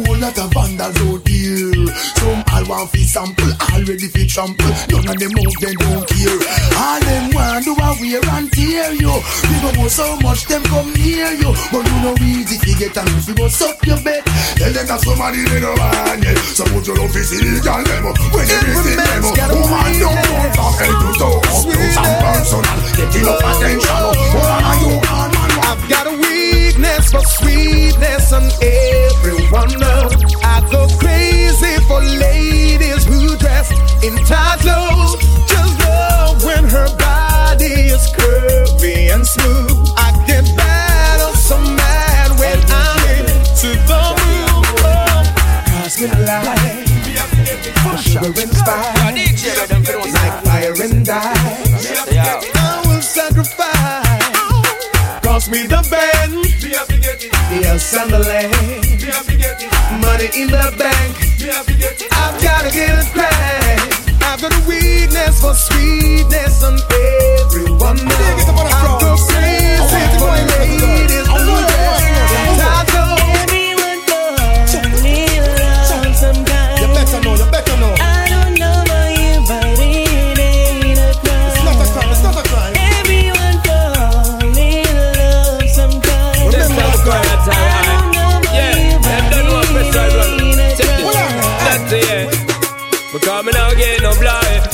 [0.05, 1.87] whole lot of vandals out here.
[2.17, 4.71] Some all want fi sample Already fi trample.
[4.91, 6.39] None of them move they don't care.
[6.77, 9.13] All them want do a wear and tear you
[9.47, 12.97] We go go so much them come near you But you know easy fi get
[12.97, 14.23] and fi go suck your bed.
[14.57, 16.37] Tell them that somebody they no want it.
[16.53, 20.93] So put your love is illegal demo When everything demo Woman don't go from head
[20.93, 22.77] to toe Up close and personal.
[22.97, 24.01] Getting up attention
[24.35, 25.36] Woman are you all man
[25.67, 33.35] I've got a weakness for sweetness and everyone knows I go crazy for ladies who
[33.35, 33.69] dress
[34.01, 35.19] in tight clothes.
[35.45, 39.89] Just love when her body is curvy and smooth.
[39.97, 45.27] I get bad or so mad when I'm into the mood.
[45.67, 46.87] Cosmic light,
[47.99, 51.36] sugar and spice, like fire and dye.
[55.37, 56.33] Cost me the band,
[57.61, 58.57] yes, and the land.
[60.01, 61.13] Money in the bank,
[62.11, 63.85] I've gotta get it back.
[64.25, 66.81] I've got a weakness for sweetness and
[67.45, 68.49] everyone knows.
[68.49, 71.26] I go crazy for ladies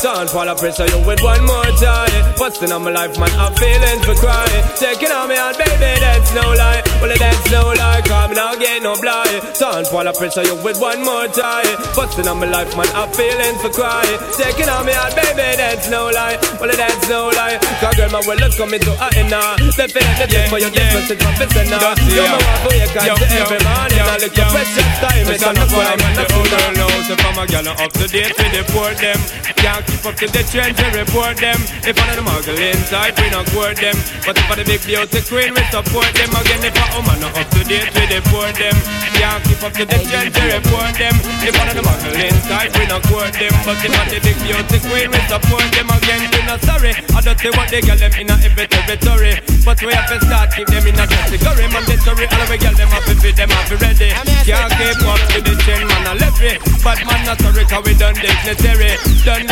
[0.04, 2.12] Sound fall of pressure you with one more time.
[2.36, 4.63] Busting on my life man I'm feeling for crying.
[4.76, 6.84] Taking on me and baby that's no lie.
[7.00, 9.56] Well that's no lie Cause me now get no blind.
[9.56, 11.72] Sound fall of pressure you with one more time.
[11.96, 14.20] Busting on my life man I'm feeling for crying.
[14.36, 16.36] Taking on me and baby that's no lie.
[16.60, 17.56] Well that's no lie.
[17.80, 19.56] Cause girl my world is coming to a end now.
[19.72, 21.96] Definitely yeah, for your difference it's professor now.
[22.12, 23.08] You're my wife oh, for your guys
[23.39, 24.04] every morning.
[24.04, 27.08] I look your precious time It's on the crime and the food knows.
[27.08, 29.16] If I'm a gal up to date we deport them.
[29.63, 31.60] Can't keep up to the trends we report them.
[31.86, 33.93] If one of the muggle inside we not court them.
[34.25, 36.29] But if for the big beauty queen we support them.
[36.34, 38.75] Again if a woman not up to date we deport them.
[39.13, 41.15] Can't keep up to the trends we report them.
[41.45, 43.53] If one of the muggle inside we not court them.
[43.62, 45.88] But if for the big beauty queen we support them.
[45.93, 46.91] Again we not sorry.
[47.13, 49.34] I don't see what they get them in a every territory.
[49.62, 51.65] But we have to start keep them in a category.
[51.69, 54.10] Mandatory all of we get them to fit them have ready.
[54.43, 57.84] Can't keep up to the trend man I left it But man not sorry cause
[57.88, 59.47] we done dignitary Done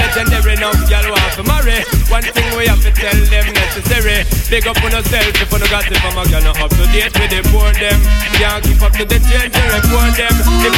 [0.55, 0.71] now
[1.11, 1.83] want to marry.
[2.07, 4.23] One thing we have to tell them necessary.
[4.47, 4.95] Big up on
[5.43, 5.59] if a
[6.61, 7.99] up to date we deport them.
[8.39, 10.35] Can't keep up to the change report them.
[10.63, 10.69] The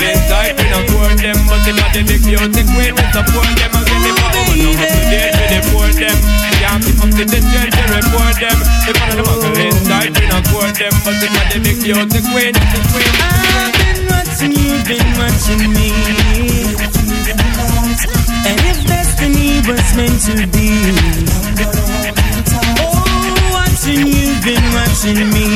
[0.00, 0.88] inside we not
[1.20, 1.36] them.
[1.44, 3.72] But I the big beauty queen we support them.
[3.76, 6.16] Again if a woman not up to date we deport them.
[6.56, 8.58] Can't keep up to the change report them.
[8.80, 8.92] The
[9.60, 10.44] inside we not
[10.80, 10.94] them.
[11.04, 11.28] But the
[11.60, 17.05] big beauty the queen I've been watching you, been watching me.
[18.48, 20.70] And if destiny was meant to be,
[22.78, 23.02] oh,
[23.52, 25.46] watching you, been watching me.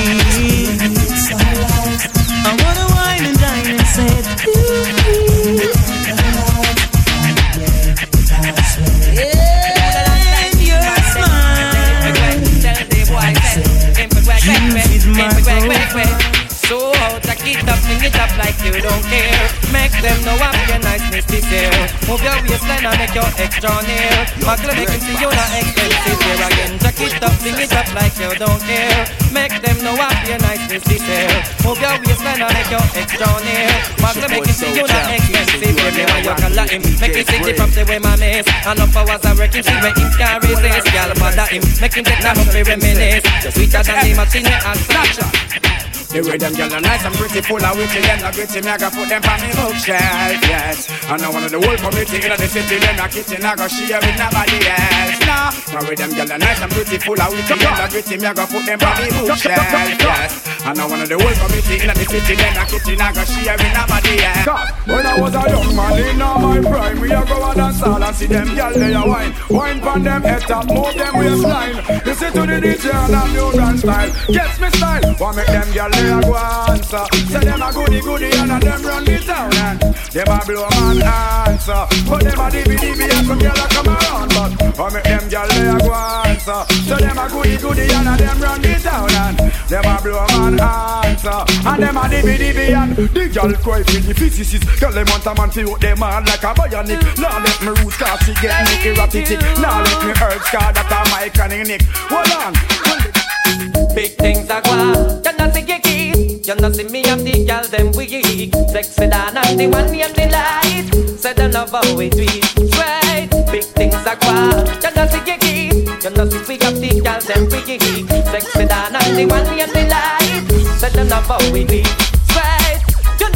[22.11, 24.11] Move your waistline and make your extra near.
[24.43, 26.75] Muggle make them see you not expensive here again.
[26.83, 29.07] Take it up, bring it up like you don't care.
[29.31, 31.31] Make them know I'm your niceness year.
[31.63, 33.71] Move your waistline and make your extra near.
[34.03, 36.11] Muggle make them see you not expensive here.
[36.11, 38.47] Want you color him, make him sing the props away my mess.
[38.67, 40.91] Enough hours I work him, see where him can resist.
[40.91, 43.23] Girl bother him, make him take time up to reminisce.
[43.55, 45.80] Sweeter than the machine and snatcher.
[46.11, 48.67] The way them girls are nice and pretty, full of witty, them not gritty, me
[48.67, 50.91] I go put them on me bookshelf, yes.
[51.07, 53.71] And now one of the whole community in the city, them not kitchen, I go
[53.71, 55.23] share with nobody else.
[55.23, 58.19] Nah, now with them girls are nice and pretty, full of witty, them not gritty,
[58.19, 59.71] me I go put them on me bookshelf,
[60.03, 60.35] yes.
[60.67, 63.23] And now one of the whole community in the city, them not kitchen, I go
[63.23, 64.51] share with nobody else.
[64.91, 68.03] When I was a young man in my prime, we a go a dance hall
[68.03, 71.79] and see them girls they a wine, wine pon them head top, move them waistline.
[72.03, 75.07] Listen to the DJ and a new dance style, gets me style.
[75.23, 77.05] Want make them girls they a go answer.
[77.29, 80.69] Say them a goody goody and a them run the town and them a blow
[80.73, 81.85] man answer.
[82.09, 85.29] But them a divvy divvy and some girl a come around, but want make them
[85.29, 86.61] girls they a go answer.
[86.89, 89.37] So them a goody goody and a them run the town and
[89.69, 91.41] them a blow man answer.
[91.69, 94.65] And them a divvy divvy and the girl cry for the physicist.
[94.81, 97.03] Girl them want a man to out them hard like a bionic.
[97.21, 99.41] Now let me root cause she get me erratic.
[99.61, 101.83] Now let me urge cause that a my cunning nick.
[102.09, 103.80] Hold on.
[103.95, 105.23] Big things are gone.
[105.25, 106.47] You know see you keep.
[106.47, 108.55] You know see me and the girl them weak.
[108.71, 111.19] Sexy down and the one name delight.
[111.19, 112.77] Say them love how we it.
[112.77, 113.29] Right.
[113.51, 114.67] Big things are gone.
[114.83, 116.05] You know see you keep.
[116.05, 117.83] You know see we have the girl them weak.
[118.31, 120.79] Sexy down and the one name delight.
[120.79, 121.65] Say them love how we.
[121.65, 122.20] Right.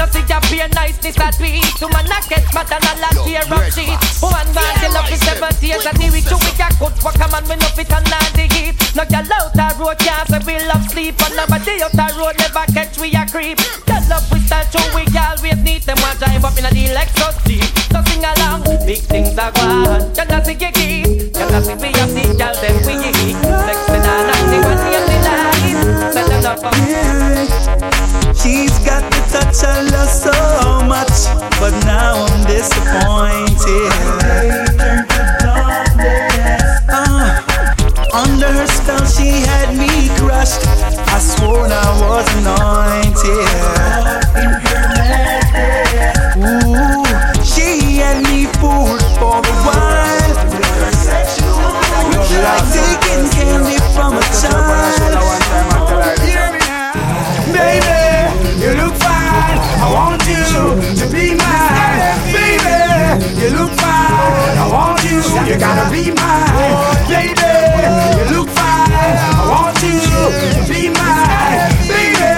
[0.04, 2.92] Know see ya be a niceness a tweet To man a get mad and a
[3.00, 3.88] lot tear up shit
[4.20, 7.16] Woman man they love the seven years and the week To we a good fuck
[7.16, 10.28] a man we no fit and not the heat No girl out a road can't
[10.28, 13.56] say we love sleep And nobody out a road never catch we a creep.
[13.88, 16.84] The love we start to we always need Them one drive up in a the
[16.92, 17.64] Lexus Jeep.
[17.88, 20.12] So sing along Big things are gone.
[20.12, 21.93] You know see you keep You know see we
[29.62, 30.33] got
[65.54, 65.60] you.
[65.60, 67.08] Gotta be mine.
[67.08, 67.50] Baby,
[68.18, 68.90] you look fine.
[68.92, 69.98] I want you
[70.42, 71.70] to be mine.
[71.86, 72.30] Baby,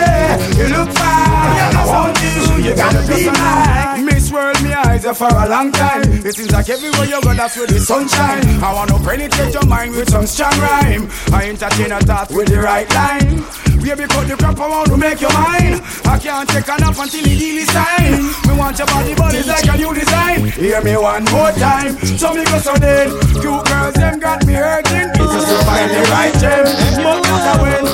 [0.58, 1.76] you look fine.
[1.76, 2.64] I want you.
[2.64, 4.04] You gotta be mine.
[4.04, 6.26] Miss World, me eyes are for a long time.
[6.26, 8.44] It seems like everywhere you go, that's where the sunshine.
[8.62, 11.08] I wanna penetrate your mind with some strong rhyme.
[11.32, 13.44] I entertain a thought with the right line.
[13.86, 15.78] Baby, cut the crap, want to make you mine.
[16.10, 18.18] I can't take nap until the deal is signed.
[18.42, 20.50] Me want your body, it's like a new design.
[20.58, 21.94] Hear me one more time.
[22.18, 23.14] So me go so dead.
[23.38, 25.14] Cute girls, them got me hurting.
[25.14, 26.66] It's just to find the right gem.
[26.98, 27.85] Not a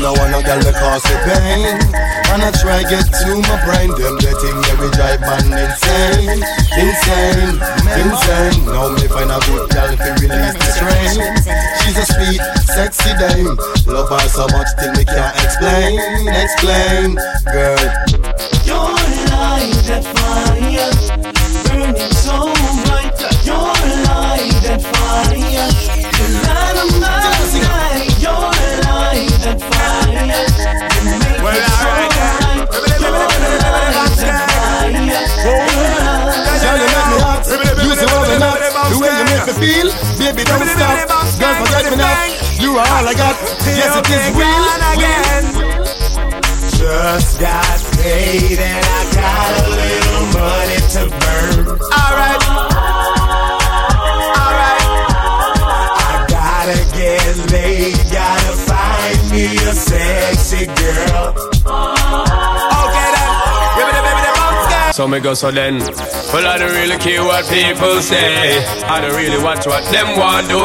[0.00, 1.76] no a girl me cause it pain.
[2.32, 3.90] And I try get to my brain.
[3.92, 6.40] Them the thing that we drive man insane.
[6.72, 7.60] Insane,
[8.00, 8.58] insane.
[8.64, 11.16] Now me find a good girl to release the strain.
[11.84, 13.56] She's a sweet, sexy dame.
[13.86, 16.00] Love her so much till we can't explain.
[16.32, 17.20] Explain,
[17.52, 17.84] girl.
[18.64, 18.88] Your
[19.28, 20.19] light that
[42.80, 44.64] All I got Yes, it is real
[44.96, 45.44] Again.
[46.80, 51.76] Just got paid and I got a little money to burn.
[51.92, 52.40] Alright.
[54.40, 54.86] Alright.
[56.00, 62.39] I gotta get laid, gotta find me a sexy girl.
[65.00, 65.80] So me go so then.
[66.28, 68.60] Well, I don't really care what people say.
[68.84, 70.60] I don't really watch what them want do.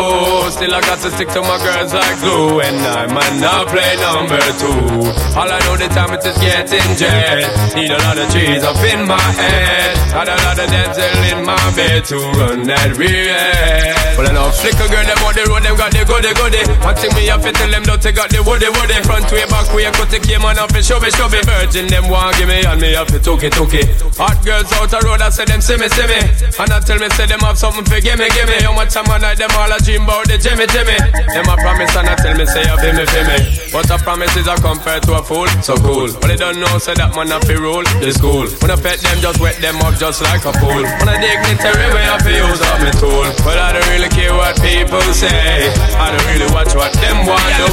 [0.52, 2.60] Still, I got to stick to my girls like glue.
[2.60, 5.08] And I might not play number two.
[5.40, 7.48] All I know the time it is getting jet.
[7.80, 9.96] Need a lot of trees up in my head.
[10.12, 13.96] I got a lot of dental in my bed to run that real.
[14.20, 16.64] Well, I know flicker girl, them on the road, them got the goody goody.
[16.84, 18.96] One thing me have to them, don't they got the woody woody.
[19.04, 21.44] Front way, back way, cut the came on up and show me, show me.
[21.44, 23.92] Virgin, them want give me, and me have to took it, took it.
[24.26, 26.18] Hot girls out the road, I say them see me, see me.
[26.58, 28.58] And I tell me, say them have something for gimme, gimme.
[28.66, 30.98] How much time I night them all a dream about the Jimmy, Jimmy.
[31.30, 33.38] Them a promise and I tell me, say you feel me, feel me.
[33.70, 36.10] But a promise is a compared to a fool, so cool.
[36.18, 38.50] But they don't know, say that man a fi rule the school.
[38.66, 40.82] When I pet them, just wet them up just like a pool.
[40.82, 43.30] When I dignitary way, I fi use up my tool.
[43.46, 45.70] But I don't really care what people say.
[46.02, 47.70] I don't really watch what them want do.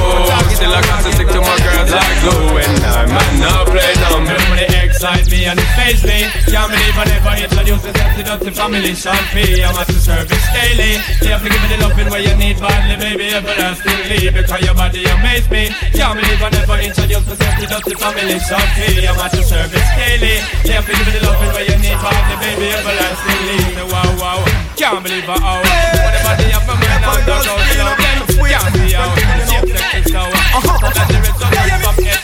[0.53, 2.61] Still I got to stick to my girls like glue.
[2.61, 4.82] And I might not play numb.
[4.93, 6.29] Everybody excite me and it face me.
[6.53, 9.65] Can't believe I never introduce myself to Dutty Family Sean P.
[9.65, 11.01] I'm at the service daily.
[11.25, 14.29] You have to give me the loving where you need badly, baby, everlastingly.
[14.29, 15.73] Because your body amaze me.
[15.97, 19.09] Can't believe I never introduce myself to Dutty Family Sean P.
[19.09, 20.45] I'm at the service daily.
[20.69, 23.59] You have to give me the loving where you need badly, baby, everlastingly.
[23.89, 24.41] Wow, wow.
[24.77, 25.65] Can't believe I owe.
[26.05, 27.93] Whatever they have for me now, don't go slow.
[27.97, 29.17] Can't be out.
[29.49, 30.29] Shape sex is sour.
[30.29, 32.21] That's the rest of the from head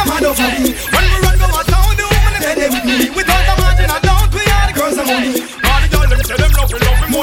[0.00, 0.69] to When toe.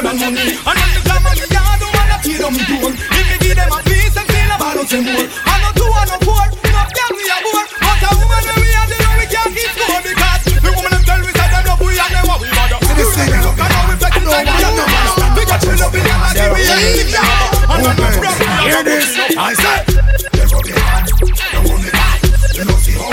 [0.07, 0.55] Love we more than money.
[0.55, 2.55] And when the and the yard, the man that tear down.
[2.55, 5.27] If me give them a piece, them feel about us and more.
[5.27, 6.45] I know two, I know four.
[6.47, 7.41] No girl we are.
[7.43, 10.91] But a woman when we are, they know we can't keep score because the woman
[10.95, 12.79] them tell we say them love we and they want we bother.
[12.87, 15.31] You say you look and now we flex it like we are no man.
[15.35, 17.67] Because we love we and I give we a lick now.
[17.67, 19.07] And when we rock, we Hear are this?
[19.11, 19.83] no I said,
[20.39, 22.19] let go behind, the woman back.
[22.55, 23.11] You know, see how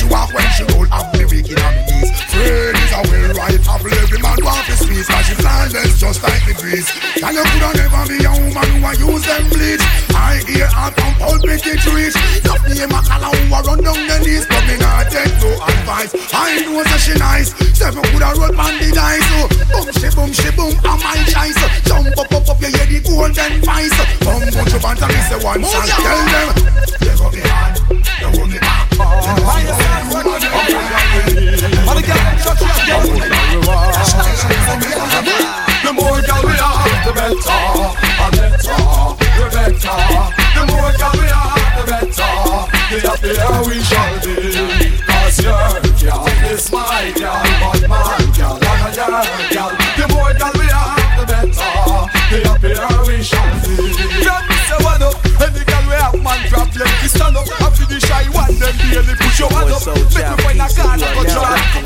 [0.00, 2.10] she walk when she roll, have me wicked on me knees.
[2.32, 5.04] Fred is a well right apple, every man want to squeeze.
[5.04, 6.88] Cause she flawless just like the breeze.
[7.20, 9.84] And you coulda never be a woman who a use them bleach.
[10.16, 12.16] I hear her from pulpit it reach.
[12.48, 15.52] Not me a macala who a run down the knees, but me not take no
[15.68, 16.12] advice.
[16.32, 17.52] I know that she nice.
[17.76, 19.28] Seven coulda roll on the dice.
[19.36, 19.52] Oh.
[19.68, 21.60] So boom she boom she boom, a my choice.
[21.60, 21.68] Oh.
[21.84, 23.92] Jump up up up, you hear the golden voice.
[24.00, 24.08] Oh.
[24.24, 25.84] Boom boom she bant and me say one song.
[25.92, 26.48] Tell them,
[27.04, 28.69] they go behind, they hold me.
[35.80, 37.60] The more we have, the better,
[38.20, 38.78] and better,
[39.36, 39.96] the better.
[40.54, 42.30] The more we have, the better,
[42.90, 44.34] the happier we shall be.
[45.06, 45.64] Cause your
[45.98, 47.10] gal is my
[58.70, 59.82] them daily push your hand up.
[59.86, 61.22] Make me find a car and go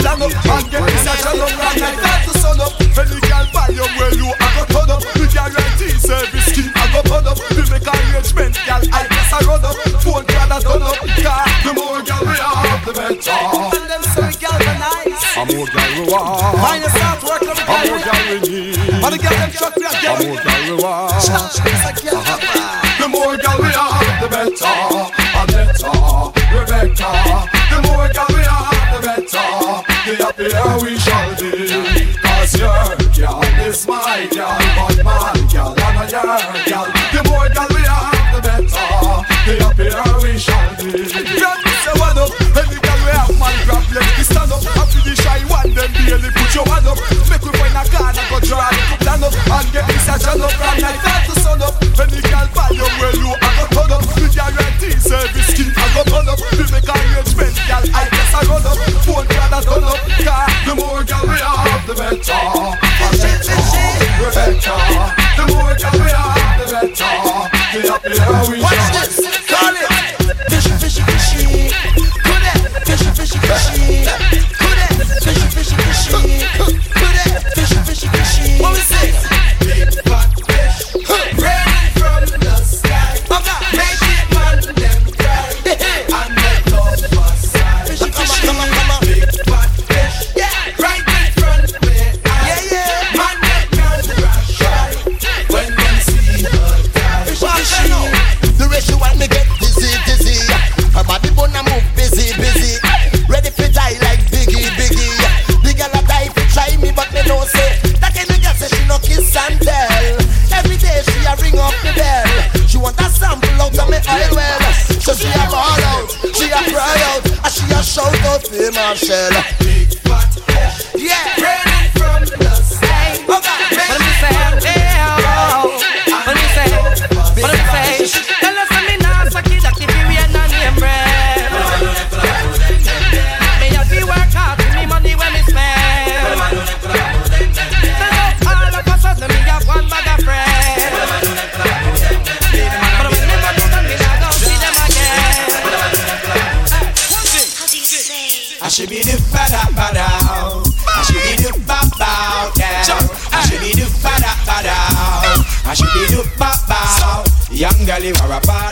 [0.05, 2.73] land up and get me such a love and I start to sun up.
[2.81, 5.01] Any gal buy your well you go turn up.
[5.01, 7.39] The guarantee service scheme go turn up.
[7.57, 9.77] We make arrangement, gal I guess I run up.
[10.05, 10.97] Phone call turn up.
[11.25, 13.41] Car the more gal we have, the better.
[13.73, 14.05] Them
[15.45, 16.05] more we the
[17.65, 17.89] more
[18.29, 18.77] we need.
[18.77, 19.51] The them
[20.21, 20.27] me.
[22.99, 23.71] The more we
[24.21, 25.24] the better,
[30.37, 31.51] the happier we shall be.
[32.19, 32.71] Cause your
[33.15, 36.35] gal is my but my gal and your
[36.67, 36.87] gal.
[37.13, 38.67] The more gal we have, the better,
[39.47, 40.91] the happier we shall be.
[41.39, 45.21] Grab say one up, any gal we have man grab we stand up, and finish
[45.23, 46.99] shy one them daily put your hand up.
[47.31, 50.19] Make we find a car and go draw the down up, and get this a
[50.19, 51.04] up from night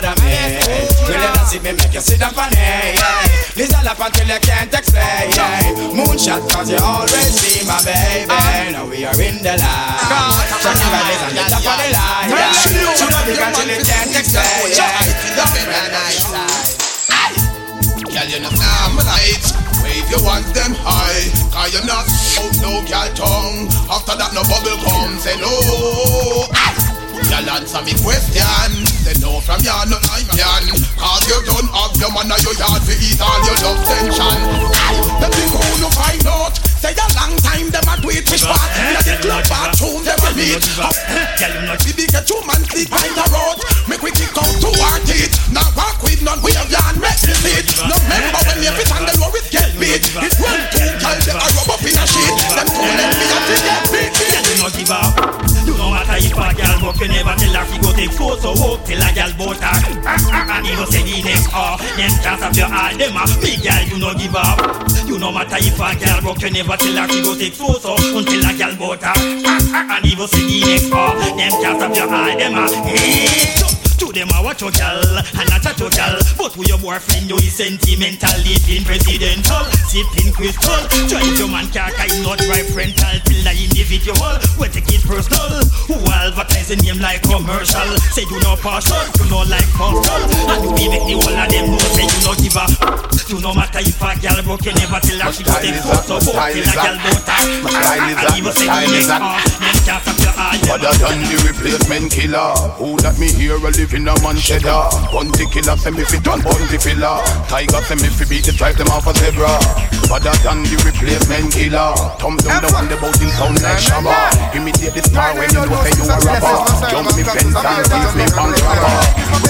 [0.03, 0.83] are a part of me.
[1.07, 2.99] Will you not see me make you sit up on it?
[2.99, 3.55] Yeah.
[3.55, 5.31] This all up until you can't explain.
[5.31, 5.95] Yeah.
[5.95, 8.27] Moonshot cause you always be my baby.
[8.71, 10.47] Now we are in the line.
[10.59, 12.29] Check the vibes on the top of the line.
[12.29, 12.51] Yeah.
[12.51, 14.75] Should not be until you can't explain.
[14.75, 14.91] Yeah.
[18.13, 19.45] Girl, you know I'm right.
[19.81, 21.31] Wave you want them high.
[21.51, 22.05] Cause you're not
[22.39, 23.67] out no girl tongue.
[23.89, 25.17] After that, no bubble come.
[25.19, 26.92] Say no.
[27.29, 28.71] Girl, answer me question.
[29.03, 30.63] They know from ya, no I'm yan.
[30.97, 34.37] Cause you don't have your man or your yard to eat all your love tension.
[35.21, 36.72] The thing who no find out.
[36.83, 38.59] Say a long time them a do it fish pot.
[38.75, 40.59] In the club bathroom them a meet.
[40.59, 43.55] Girl, you know see the get two man sleep by the road.
[43.87, 45.31] Make we kick out to our teeth.
[45.47, 47.71] Now walk with none we have yarn make the seat.
[47.87, 50.03] No member when you fit on the low it get beat.
[50.03, 52.35] It run two girl they a rub up in a sheet.
[52.51, 54.11] Them two let me a to get beat.
[54.43, 55.15] You no give up.
[55.63, 58.51] You no matter if a girl walk, you never tell her she go take photo
[58.51, 59.71] oh, walk till a girl bout her.
[60.03, 60.57] Ah, ah, ah.
[60.59, 62.91] And you no say the next hour, them can't have your eye.
[62.99, 64.59] Them a big girl, you no give up.
[65.07, 67.95] You no matter if a girl walk, you never tell her she go take photo
[68.17, 69.13] until a girl bout her.
[69.15, 72.35] And no say the next hour, them can't have your eye.
[72.35, 73.62] Them a hey.
[74.03, 76.19] To them a watch your gal and not chat your gal.
[76.35, 80.75] But with your boyfriend you is sentimental Living presidential, sipping crystal.
[81.07, 85.63] Drive your man car cause not drive rental Till the individual, we take it personal.
[85.87, 87.95] Who advertise the name like commercial?
[88.11, 90.19] Say you no partial, you no like partial
[90.51, 92.65] And you be make the whole of them know say you no give a
[93.31, 96.19] You no matter if a gal broke you never tell her she go take photo
[96.19, 100.19] But till a gal bout her And even say the next car, them can't stop
[100.19, 102.51] your eye Other than the replacement killer
[102.83, 106.17] Who that me here a live in a man cheddar Bounty Killer say me fi
[106.19, 107.21] done bunty filler.
[107.47, 109.53] Tiger say me fi beat the drive them off a zebra.
[110.09, 111.93] Other than the replacement killer.
[112.17, 114.33] Thumb down the one the bout sound like Shabba.
[114.57, 116.57] Imitate the star when you know say you a rapper
[116.89, 118.95] Jump me fence and give me bank robber.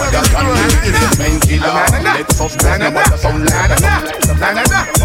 [0.04, 1.76] Other than the replacement killer.
[2.04, 4.14] Let's us know them the sound like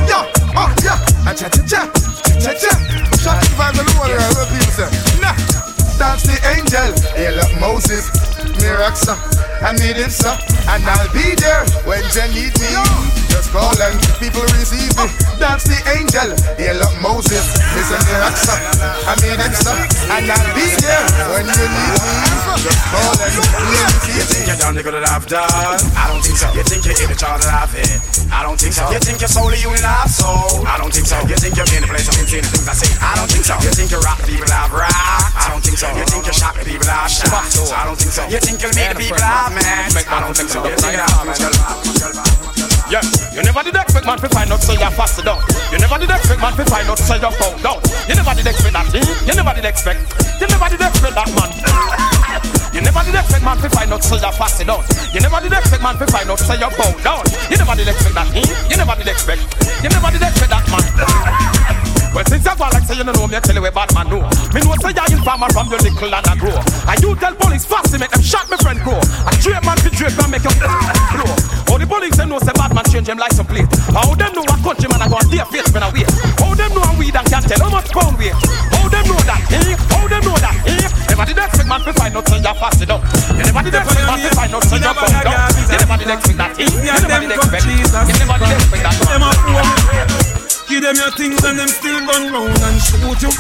[0.09, 0.25] Yo,
[0.57, 1.81] oh, yeah, uh, cha cha cha,
[2.43, 2.73] cha cha.
[3.19, 4.89] Shut the vibes alone, yeah, what people say.
[5.21, 5.35] Nah,
[5.99, 6.91] that's the angel.
[7.15, 8.11] Hey, look, Moses,
[8.61, 9.17] Miraxa,
[9.61, 10.33] I need it, sir,
[10.71, 12.71] and I'll be there when they need me.
[13.29, 15.07] Just call and people receive me.
[15.37, 16.31] That's the angel.
[16.57, 17.43] Hey, look, Moses,
[17.75, 17.99] Mr.
[18.07, 18.55] Miraxa,
[19.05, 19.75] I need it, sir,
[20.15, 21.05] and I'll be there
[21.35, 22.15] when you need me.
[22.63, 24.23] Just call and people You receive me.
[24.31, 25.47] think you're done, nigga, that I've done?
[25.95, 26.49] I don't think so.
[26.55, 27.99] You think you're in the chart that I've hit?
[28.31, 28.87] I don't think so.
[28.91, 30.67] You think you're solely you and I've sold?
[30.67, 31.19] I don't think so.
[31.27, 32.91] You think you're in the place I've the things I say?
[33.01, 33.55] I don't think so.
[33.59, 34.95] You think you rock the people I've rocked?
[35.39, 35.89] I don't think so.
[35.97, 37.33] You think you shock the people I've shot?
[37.73, 38.23] I don't think so.
[38.29, 39.95] You think you'll make the people I've met?
[40.09, 40.65] I don't think so.
[40.65, 40.99] You think
[42.89, 43.05] Yeah,
[43.37, 45.41] you never did expect man to find out so you're fast down.
[45.71, 47.79] You never did expect man to find out so you're found down.
[48.09, 48.89] You never did expect that.
[48.97, 49.05] eh?
[49.29, 50.01] You never did expect.
[50.41, 51.51] You never did expect that man.
[52.73, 54.85] You never did expect man to find out so you're fast down.
[55.13, 57.25] You never did expect man to find out so you're bound down.
[57.53, 58.29] You never did expect that.
[58.33, 58.45] eh?
[58.73, 59.43] You never did expect.
[59.85, 61.48] You never did expect that man.
[62.19, 63.95] Well, since I go like say you don't know me, I tell you where bad
[63.95, 64.27] man know.
[64.51, 66.51] Me know say you're informer from your little and I grow.
[66.91, 68.99] And you tell police fast to make them shot me friend grow.
[68.99, 71.31] A straight man fi drape and make you grow.
[71.71, 73.71] All the police them know say bad man change them like some plate.
[73.95, 76.11] How them know a country man I go on their face when I wait.
[76.43, 78.35] How them know a weed and can't tell how much pound weight.
[78.35, 79.39] How them know that?
[79.55, 79.79] Eh?
[79.79, 80.59] How them know that?
[80.67, 80.91] Eh?
[81.15, 82.99] Never did expect man to find out say you're fast up.
[83.31, 85.39] You never did expect man to find out say you're bound down.
[85.71, 86.51] You never did expect that.
[86.59, 86.67] Eh?
[86.67, 87.63] You never did expect.
[87.63, 90.28] You never did expect that.
[90.69, 90.75] Man.
[90.75, 93.33] Give them your things and them still run round and shoot you.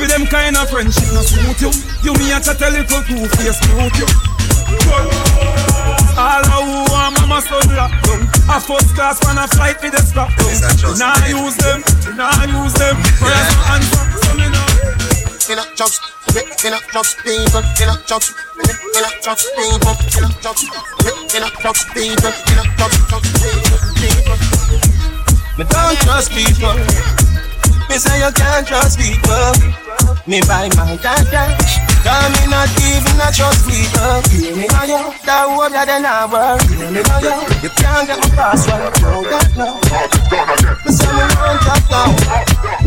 [0.00, 1.70] With them kind of friendship not suit you.
[2.02, 4.06] You me a chat a little two face mute you.
[6.16, 8.22] All who want mama son lock down.
[8.50, 10.98] A first class man a flight with strap down.
[10.98, 11.82] Nah use them,
[12.16, 12.96] nah use them.
[13.20, 13.30] My
[13.70, 14.74] hands up, so me know.
[15.50, 15.98] in a judge,
[16.64, 20.64] in a judge people, in a judge, in a judge people, in a judge,
[21.34, 24.63] in a judge people, in a judge people, people.
[25.56, 26.74] Me don't trust people.
[27.88, 29.54] Me say you can't trust people.
[30.26, 31.54] Me buy my data.
[32.02, 34.18] Tell me not even a trust people.
[34.56, 35.14] Me now, yo.
[35.24, 36.58] That word that then I work.
[36.90, 37.38] Me now, yo.
[37.62, 38.98] You can't get my password.
[39.00, 39.78] No, God, no.
[40.84, 42.83] Me say me want that now.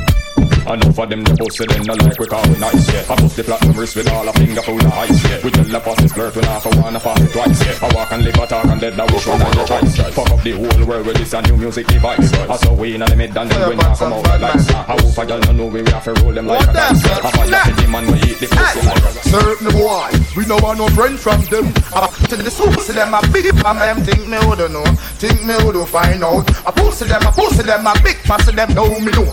[0.68, 3.04] And Enough of them the pussy them no like we call it nice, yeah.
[3.12, 5.44] I bust the platinum wrist with all a finger full of ice, yeah.
[5.44, 7.88] We tell the pussy flirt when I for one, I pass it twice, yeah.
[7.88, 9.96] I walk and live, I talk and dead, now which one I choice?
[10.16, 12.32] Fuck up the whole world with this a new music device.
[12.34, 15.18] I saw we in the mid and then we not come out like I hope
[15.18, 17.04] a girl no know we have to roll them like a dice.
[17.04, 20.08] I find out the man we eat the pussy like a Certain boy,
[20.40, 21.68] we no want no friend from them.
[21.92, 24.86] I to the soup, see them a big man, them think me woulda know,
[25.20, 26.48] think me woulda find out.
[26.64, 29.28] I post them, I post them a big pass them know me know.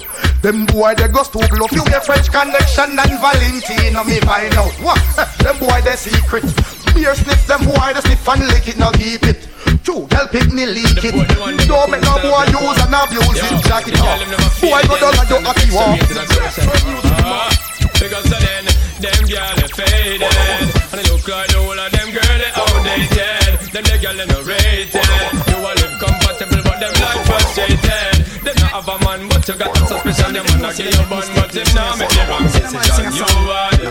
[0.45, 4.77] Them boy they go stupid, love you get French connection and Valentino me find out.
[4.85, 5.01] What?
[5.41, 6.45] them boy they secret.
[6.93, 9.49] Beer sniff them boy they sniff and lick it, now keep it.
[9.81, 11.17] True, girl pick me leak it.
[11.65, 14.61] Don't make no boy use and abuse it, jack it off.
[14.61, 15.97] Boy go down and do happy walk.
[17.25, 17.49] Ah,
[17.97, 18.69] because of then,
[19.01, 23.73] them girl they faded And they look like the whole of them girl they outdated
[23.73, 25.09] Them the girl they no rated
[25.49, 28.14] You all live compatible but them like frustrated They
[28.75, 30.35] have a man but you got a suspicion.
[30.35, 33.15] Them man a give you bun but them not make the wrong decision.
[33.15, 33.23] You
[33.55, 33.87] are the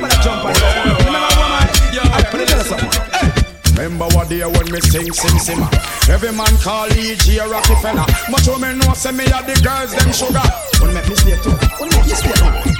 [3.76, 5.68] Remember what day when me sing, sing, simmer
[6.08, 7.38] Every man call E.G.
[7.40, 8.06] a Rockefeller.
[8.30, 10.44] Much of me know say me a the girls them sugar.
[10.80, 11.56] Wanna make me stay too?
[11.80, 12.73] Wanna make me stay too?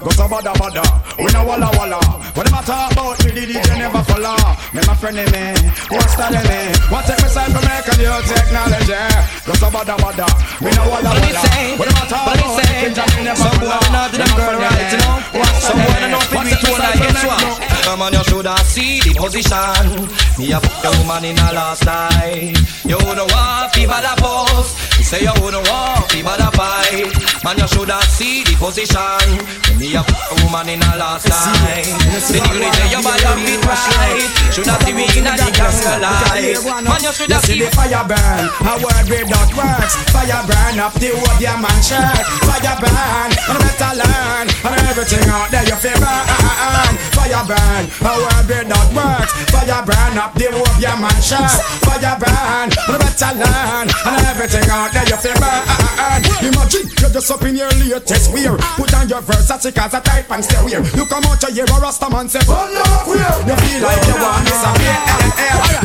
[0.00, 0.80] Go so bada bada,
[1.20, 2.00] we no walla walla.
[2.32, 4.32] What them a talk about the DJ never follow
[4.72, 5.44] Me my friend me,
[5.92, 6.72] what's that me?
[6.88, 8.96] What take me side for make a new technology?
[9.44, 10.24] Go so bada bada,
[10.64, 11.42] we no walla walla.
[11.76, 14.56] What them a talk about the DJ never Some boy follow not to them girl
[14.56, 15.16] right, you know?
[15.36, 15.44] Eh.
[15.60, 16.32] Some boy don't know eh.
[16.32, 20.06] if we told like guess what Come on, you shoulda see the position.
[20.38, 22.54] Me a f*** a woman in a last night.
[22.84, 27.10] You don't want fi bother post You say you don't want fi bother fight.
[27.44, 29.26] Man, you shoulda see the position.
[29.78, 31.88] Me a f*** a woman in a last night.
[32.30, 36.60] The nigga say you bother fit right Shoulda see me in a the jungle light.
[36.84, 40.78] Man, you shoulda You see the fire burn, a word with that works Fire burn
[40.78, 42.24] up the whole your man shirt.
[42.46, 44.46] Fire burn, and better learn.
[44.46, 46.94] And everything out there you feel burn.
[47.16, 51.50] Fire burn, word with that works Fire burn up the whole your man shirt
[51.86, 53.86] Fire burn, and better learn.
[53.88, 55.62] And everything out there you feel burn.
[56.40, 58.56] Imagine you're just up in your latest wear.
[58.76, 60.80] Put on your Versace cause a type and stay wear.
[60.96, 64.16] You come out your a Rasta man say Burn up queer You feel like you
[64.18, 64.70] want this a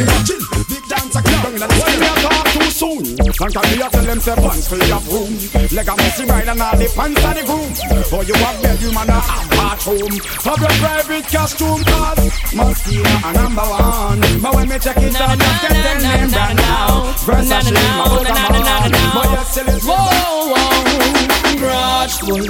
[0.02, 3.04] Imagine big dancer keep down in the talk too soon.
[3.04, 5.34] Can me a tell them say pants full of room.
[5.76, 7.72] Leg a messy ride and all the pants are the groom.
[8.10, 9.20] For you have bedroom and a
[9.52, 10.14] bathroom.
[10.48, 14.22] Have your private costume cause Moschino a number one.
[14.42, 17.12] But when me check it out just get them name brand now.
[17.28, 22.46] Versace, Mabuka man But you still is Whoa, whoa, grudgeful.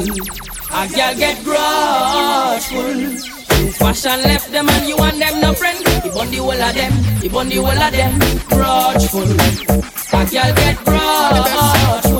[0.76, 3.36] A girl get grudgeful.
[3.80, 5.80] Fashion left them and you and them no friend.
[6.03, 8.20] He bun the whole of them, he bun the whole of them.
[8.49, 9.95] Grudgeful.
[10.36, 12.20] A girl get grudgeful.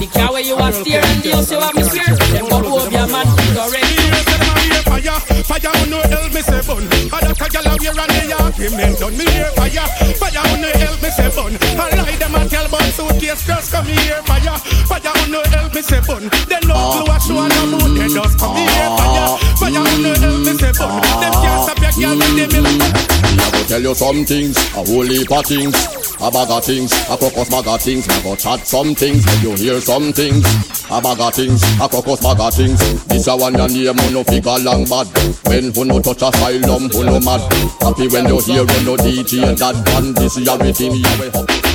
[0.00, 2.08] The car where you are steering, the house you have me fear.
[2.32, 4.00] Them go over your man, go ready.
[4.88, 6.88] fire, fire on no help me say bun.
[6.88, 9.12] A that a gyal a wear and the argument done.
[9.12, 9.84] Me hear fire,
[10.16, 11.52] fire on no help me say bun.
[11.52, 14.56] A lie them a tell but suitcase girls come here fire,
[14.88, 16.32] fire on no help me say bun.
[16.48, 17.12] They no clue oh.
[17.12, 20.52] a show and a mood they just come here fire, fire on no help me
[20.56, 20.96] say bun.
[21.20, 23.07] Them can't stop your gyal when they mill.
[23.68, 25.76] Tell you some things, a whole heap of things,
[26.20, 28.06] a bag of things, a crocus bag of things.
[28.08, 30.42] A go chat some things, make you hear some things,
[30.90, 32.80] a bag of things, a crocus bag of things.
[33.08, 35.06] This a one your name, who no figure long bad.
[35.44, 37.44] When who no touch a asylum, who no mad.
[37.84, 40.14] Happy when you hear when no DJ and that one.
[40.14, 41.68] This is rhythm, you up.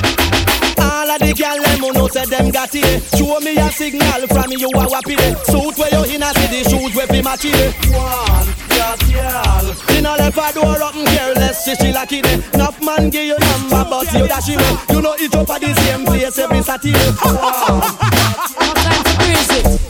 [0.81, 3.03] All of the gyal them who know say them got it.
[3.15, 5.13] Show me a signal from you a wappy.
[5.45, 7.69] Suit where you in a city, shoes where be match it.
[7.93, 9.97] One, got gyal.
[9.97, 12.41] In a left a door and careless, she she lucky day.
[12.53, 14.59] Enough man give you number, but you dash it.
[14.91, 17.11] You know it up at the same place every Saturday.
[17.23, 17.81] One.
[19.19, 19.82] Praise it.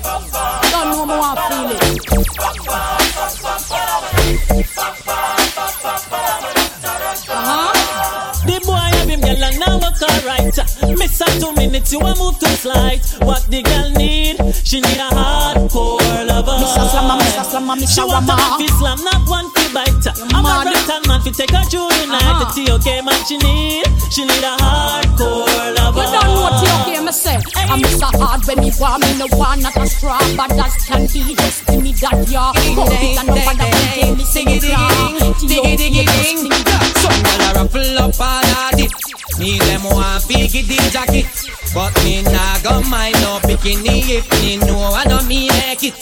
[10.91, 13.01] Miss her two minutes, you a move too slight.
[13.21, 14.37] What the girl need?
[14.63, 16.59] She need a hardcore lover.
[16.59, 16.89] Miss Mr.
[16.91, 17.43] Slammer, Mr.
[17.45, 17.95] Slammer, Mr.
[17.95, 20.07] She want a man fi slam, not one fi bite.
[20.33, 22.23] I'm a rental man fi take her through the night.
[22.23, 22.51] Uh-huh.
[22.51, 23.85] The TOK man she need.
[24.11, 26.03] She need a hardcore lover.
[26.03, 27.37] You don't know what you hear me say.
[27.55, 28.09] I'm Mr.
[28.19, 31.65] Hard when me want me no want not a straw, but that can be just
[31.67, 32.53] give me that ya.
[32.75, 34.77] Hold it and over that one take me sing it ya.
[35.47, 36.51] Diggy diggy ding.
[36.99, 39.02] Some gyal a ruffle up all of it.
[39.39, 41.25] Me them want pick it in jacket,
[41.73, 45.95] but me nah go mind no bikini if me know I know me make it.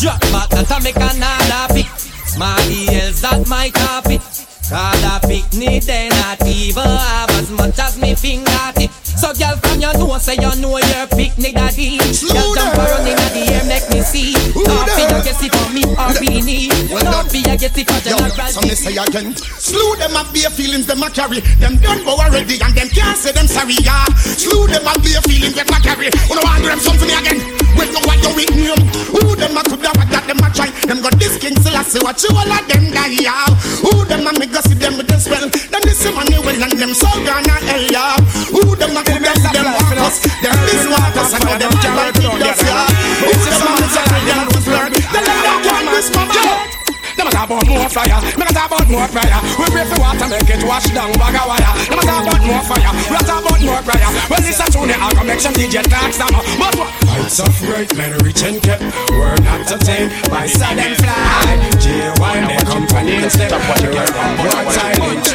[0.00, 1.86] Drop back that I make another pick.
[2.26, 4.20] Smarty else that my carpet.
[4.68, 8.90] Cause the picnic they not even have as much as me fingertip.
[9.16, 11.98] So girl from you know, say you know your picnic daddy.
[11.98, 14.34] Girl jump around in the air, make me see.
[14.52, 16.68] Don't be a guess it for me or beanie.
[16.88, 18.48] Don't be a guess it for general.
[18.50, 21.40] So me say again, slew them up bare feelings them a carry.
[21.62, 23.74] Them done go already and them can't say them sorry.
[23.82, 24.04] Yeah,
[24.36, 26.10] slew them up bare feelings them a carry.
[26.28, 27.67] Wanna want them something again?
[27.76, 30.70] When you want your weak name, who them a could have that them a try?
[30.86, 33.20] Them got this king still I see what you all of them die.
[33.20, 33.48] Yeah,
[33.82, 35.44] who them a make us see them with them spell?
[35.48, 37.84] Them this money well and them so gonna hell.
[37.90, 38.16] Yeah,
[38.48, 40.16] who them a could have them walk us?
[40.40, 42.60] Them this walk us and them can't keep us.
[42.62, 42.86] Yeah,
[43.20, 44.92] who them a make us them to flirt?
[44.94, 46.77] Them them can't this mama.
[47.18, 48.22] Them a talk about more fire.
[48.38, 49.40] Me a talk about more fire.
[49.58, 51.74] We pray for water make it wash down bag of wire.
[51.90, 52.92] Them a talk about more fire.
[53.10, 54.10] We a talk about more prayer.
[54.30, 56.30] Well, this a tune I can make some DJ talk some.
[56.30, 56.94] But what?
[57.10, 58.86] Heights of great men reach and kept.
[59.10, 61.58] We're not entertained by sudden fly.
[61.82, 63.50] J1 their company instead.
[63.50, 65.26] You're one silent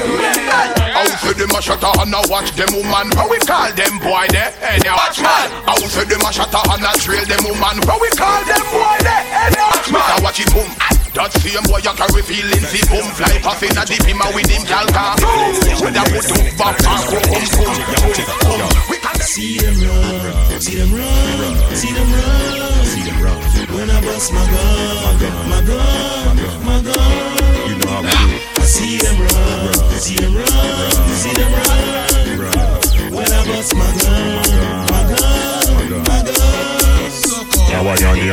[0.95, 3.11] How say them a shut and a watch them woman?
[3.11, 4.55] How we call them boy there?
[4.63, 5.51] Hey, now watch man.
[5.67, 7.75] How say them a shut and a trail them woman?
[7.83, 9.23] How we call them boy there?
[9.35, 10.23] Hey, now watch man.
[10.23, 11.02] Watch it boom.
[11.13, 14.27] That same boy you carry feelings He boom fly past in a deep him a
[14.33, 15.13] with him calca
[15.81, 17.77] When that would do back and go boom boom
[18.41, 23.37] boom We can see them run, see them run, see them run, see them run.
[23.73, 28.37] When I bust my gun, my gun, my gun, you know how we do.
[28.57, 30.91] I see them run, see them run,
[31.21, 33.13] see them run.
[33.13, 34.42] When I bust my gun,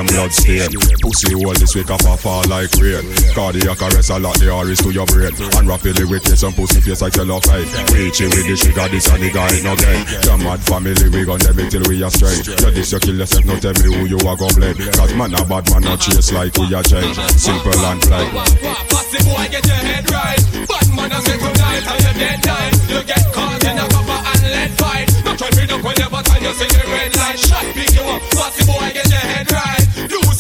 [0.01, 0.73] I name blood stain.
[1.05, 3.05] Pussy hole this week off a fall like rain.
[3.37, 5.33] Cardiac arrest a lot the is to your brain.
[5.61, 9.21] And rapidly with some pussy face like cellophane Reach it with the sugar this and
[9.21, 12.49] the guy no gain Your mad family we gon' them till we are straight.
[12.49, 14.77] You this you kill yourself no tell me who you are gon' blame.
[14.97, 18.31] Cause man a bad man no chase like we are change Simple and plain.
[18.89, 20.41] Pussy boy get your head right.
[20.65, 24.21] Bad man a say tonight and you dead night You get caught in a copper
[24.33, 25.09] and lead fight.
[25.29, 27.37] No try me up when you but you see the red light.
[27.37, 28.23] Shot pick you up.
[28.33, 29.80] Pussy boy get your head right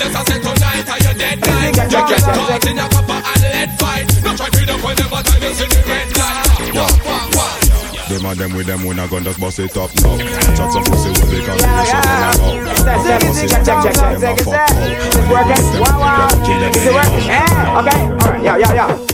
[0.00, 3.20] You says I say tonight and you dead night You get caught in a copper
[3.20, 6.72] and lead fight No try me up when you but you see the red light
[6.72, 8.08] Wah, wah, wah.
[8.08, 10.16] Them and them with them when I gun just bust it up now
[10.56, 12.48] Chat some pussy when they can be the shit in a mouth
[13.28, 14.80] Pussy some pussy them a fuck
[15.92, 17.28] out Is it working?
[17.28, 19.06] Yeah, okay, alright, yeah, yeah, yeah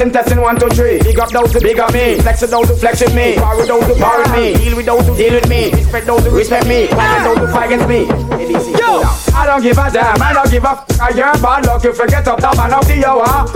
[0.00, 0.98] testing, testing, one, two, three.
[1.02, 2.18] Big up those who big up me.
[2.20, 3.34] Flex with those who flex with me.
[3.36, 4.54] Power with those who power with me.
[4.54, 5.70] Deal with those who deal with me.
[5.72, 6.86] Respect those who respect me.
[6.86, 8.79] Fight those who fight against me.
[8.90, 9.06] Yo,
[9.38, 10.20] I don't give a damn.
[10.20, 11.00] I don't give a f.
[11.00, 11.84] I you're bad luck.
[11.84, 13.22] You forget up the man of the hour.
[13.22, 13.46] I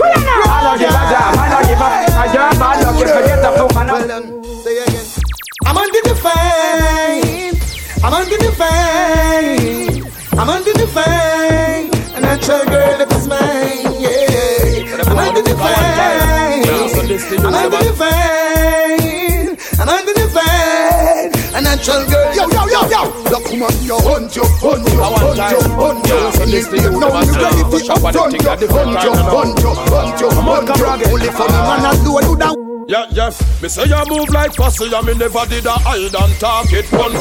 [0.63, 1.35] don't give a damn.
[1.35, 2.15] I don't give a f.
[2.15, 2.95] I you're bad luck.
[2.95, 3.95] You forget up the man of
[5.67, 7.55] I'm under the fame.
[8.03, 10.07] I'm under the fame.
[10.39, 11.91] I'm under the fame.
[12.15, 13.91] A natural girl that is mine.
[13.99, 15.03] Yeah.
[15.03, 16.63] I'm under the fame.
[17.43, 19.57] I'm under the fame.
[19.79, 21.31] I'm under the fame.
[21.55, 22.35] A natural girl.
[22.35, 22.54] Yo,
[22.89, 23.01] yo,
[23.49, 26.31] woman, you hunt you, hunt you, hunt you, hunt you.
[26.31, 28.45] So listen, you know you ready to upfront you.
[28.45, 30.27] Hunt you, hunt you, hunt you, hunt you.
[31.11, 32.85] Only for the man that do you.
[32.87, 33.31] Yeah, yeah.
[33.61, 36.85] Me say you move like fussy, and me never did a hide and talk it.
[36.91, 37.13] One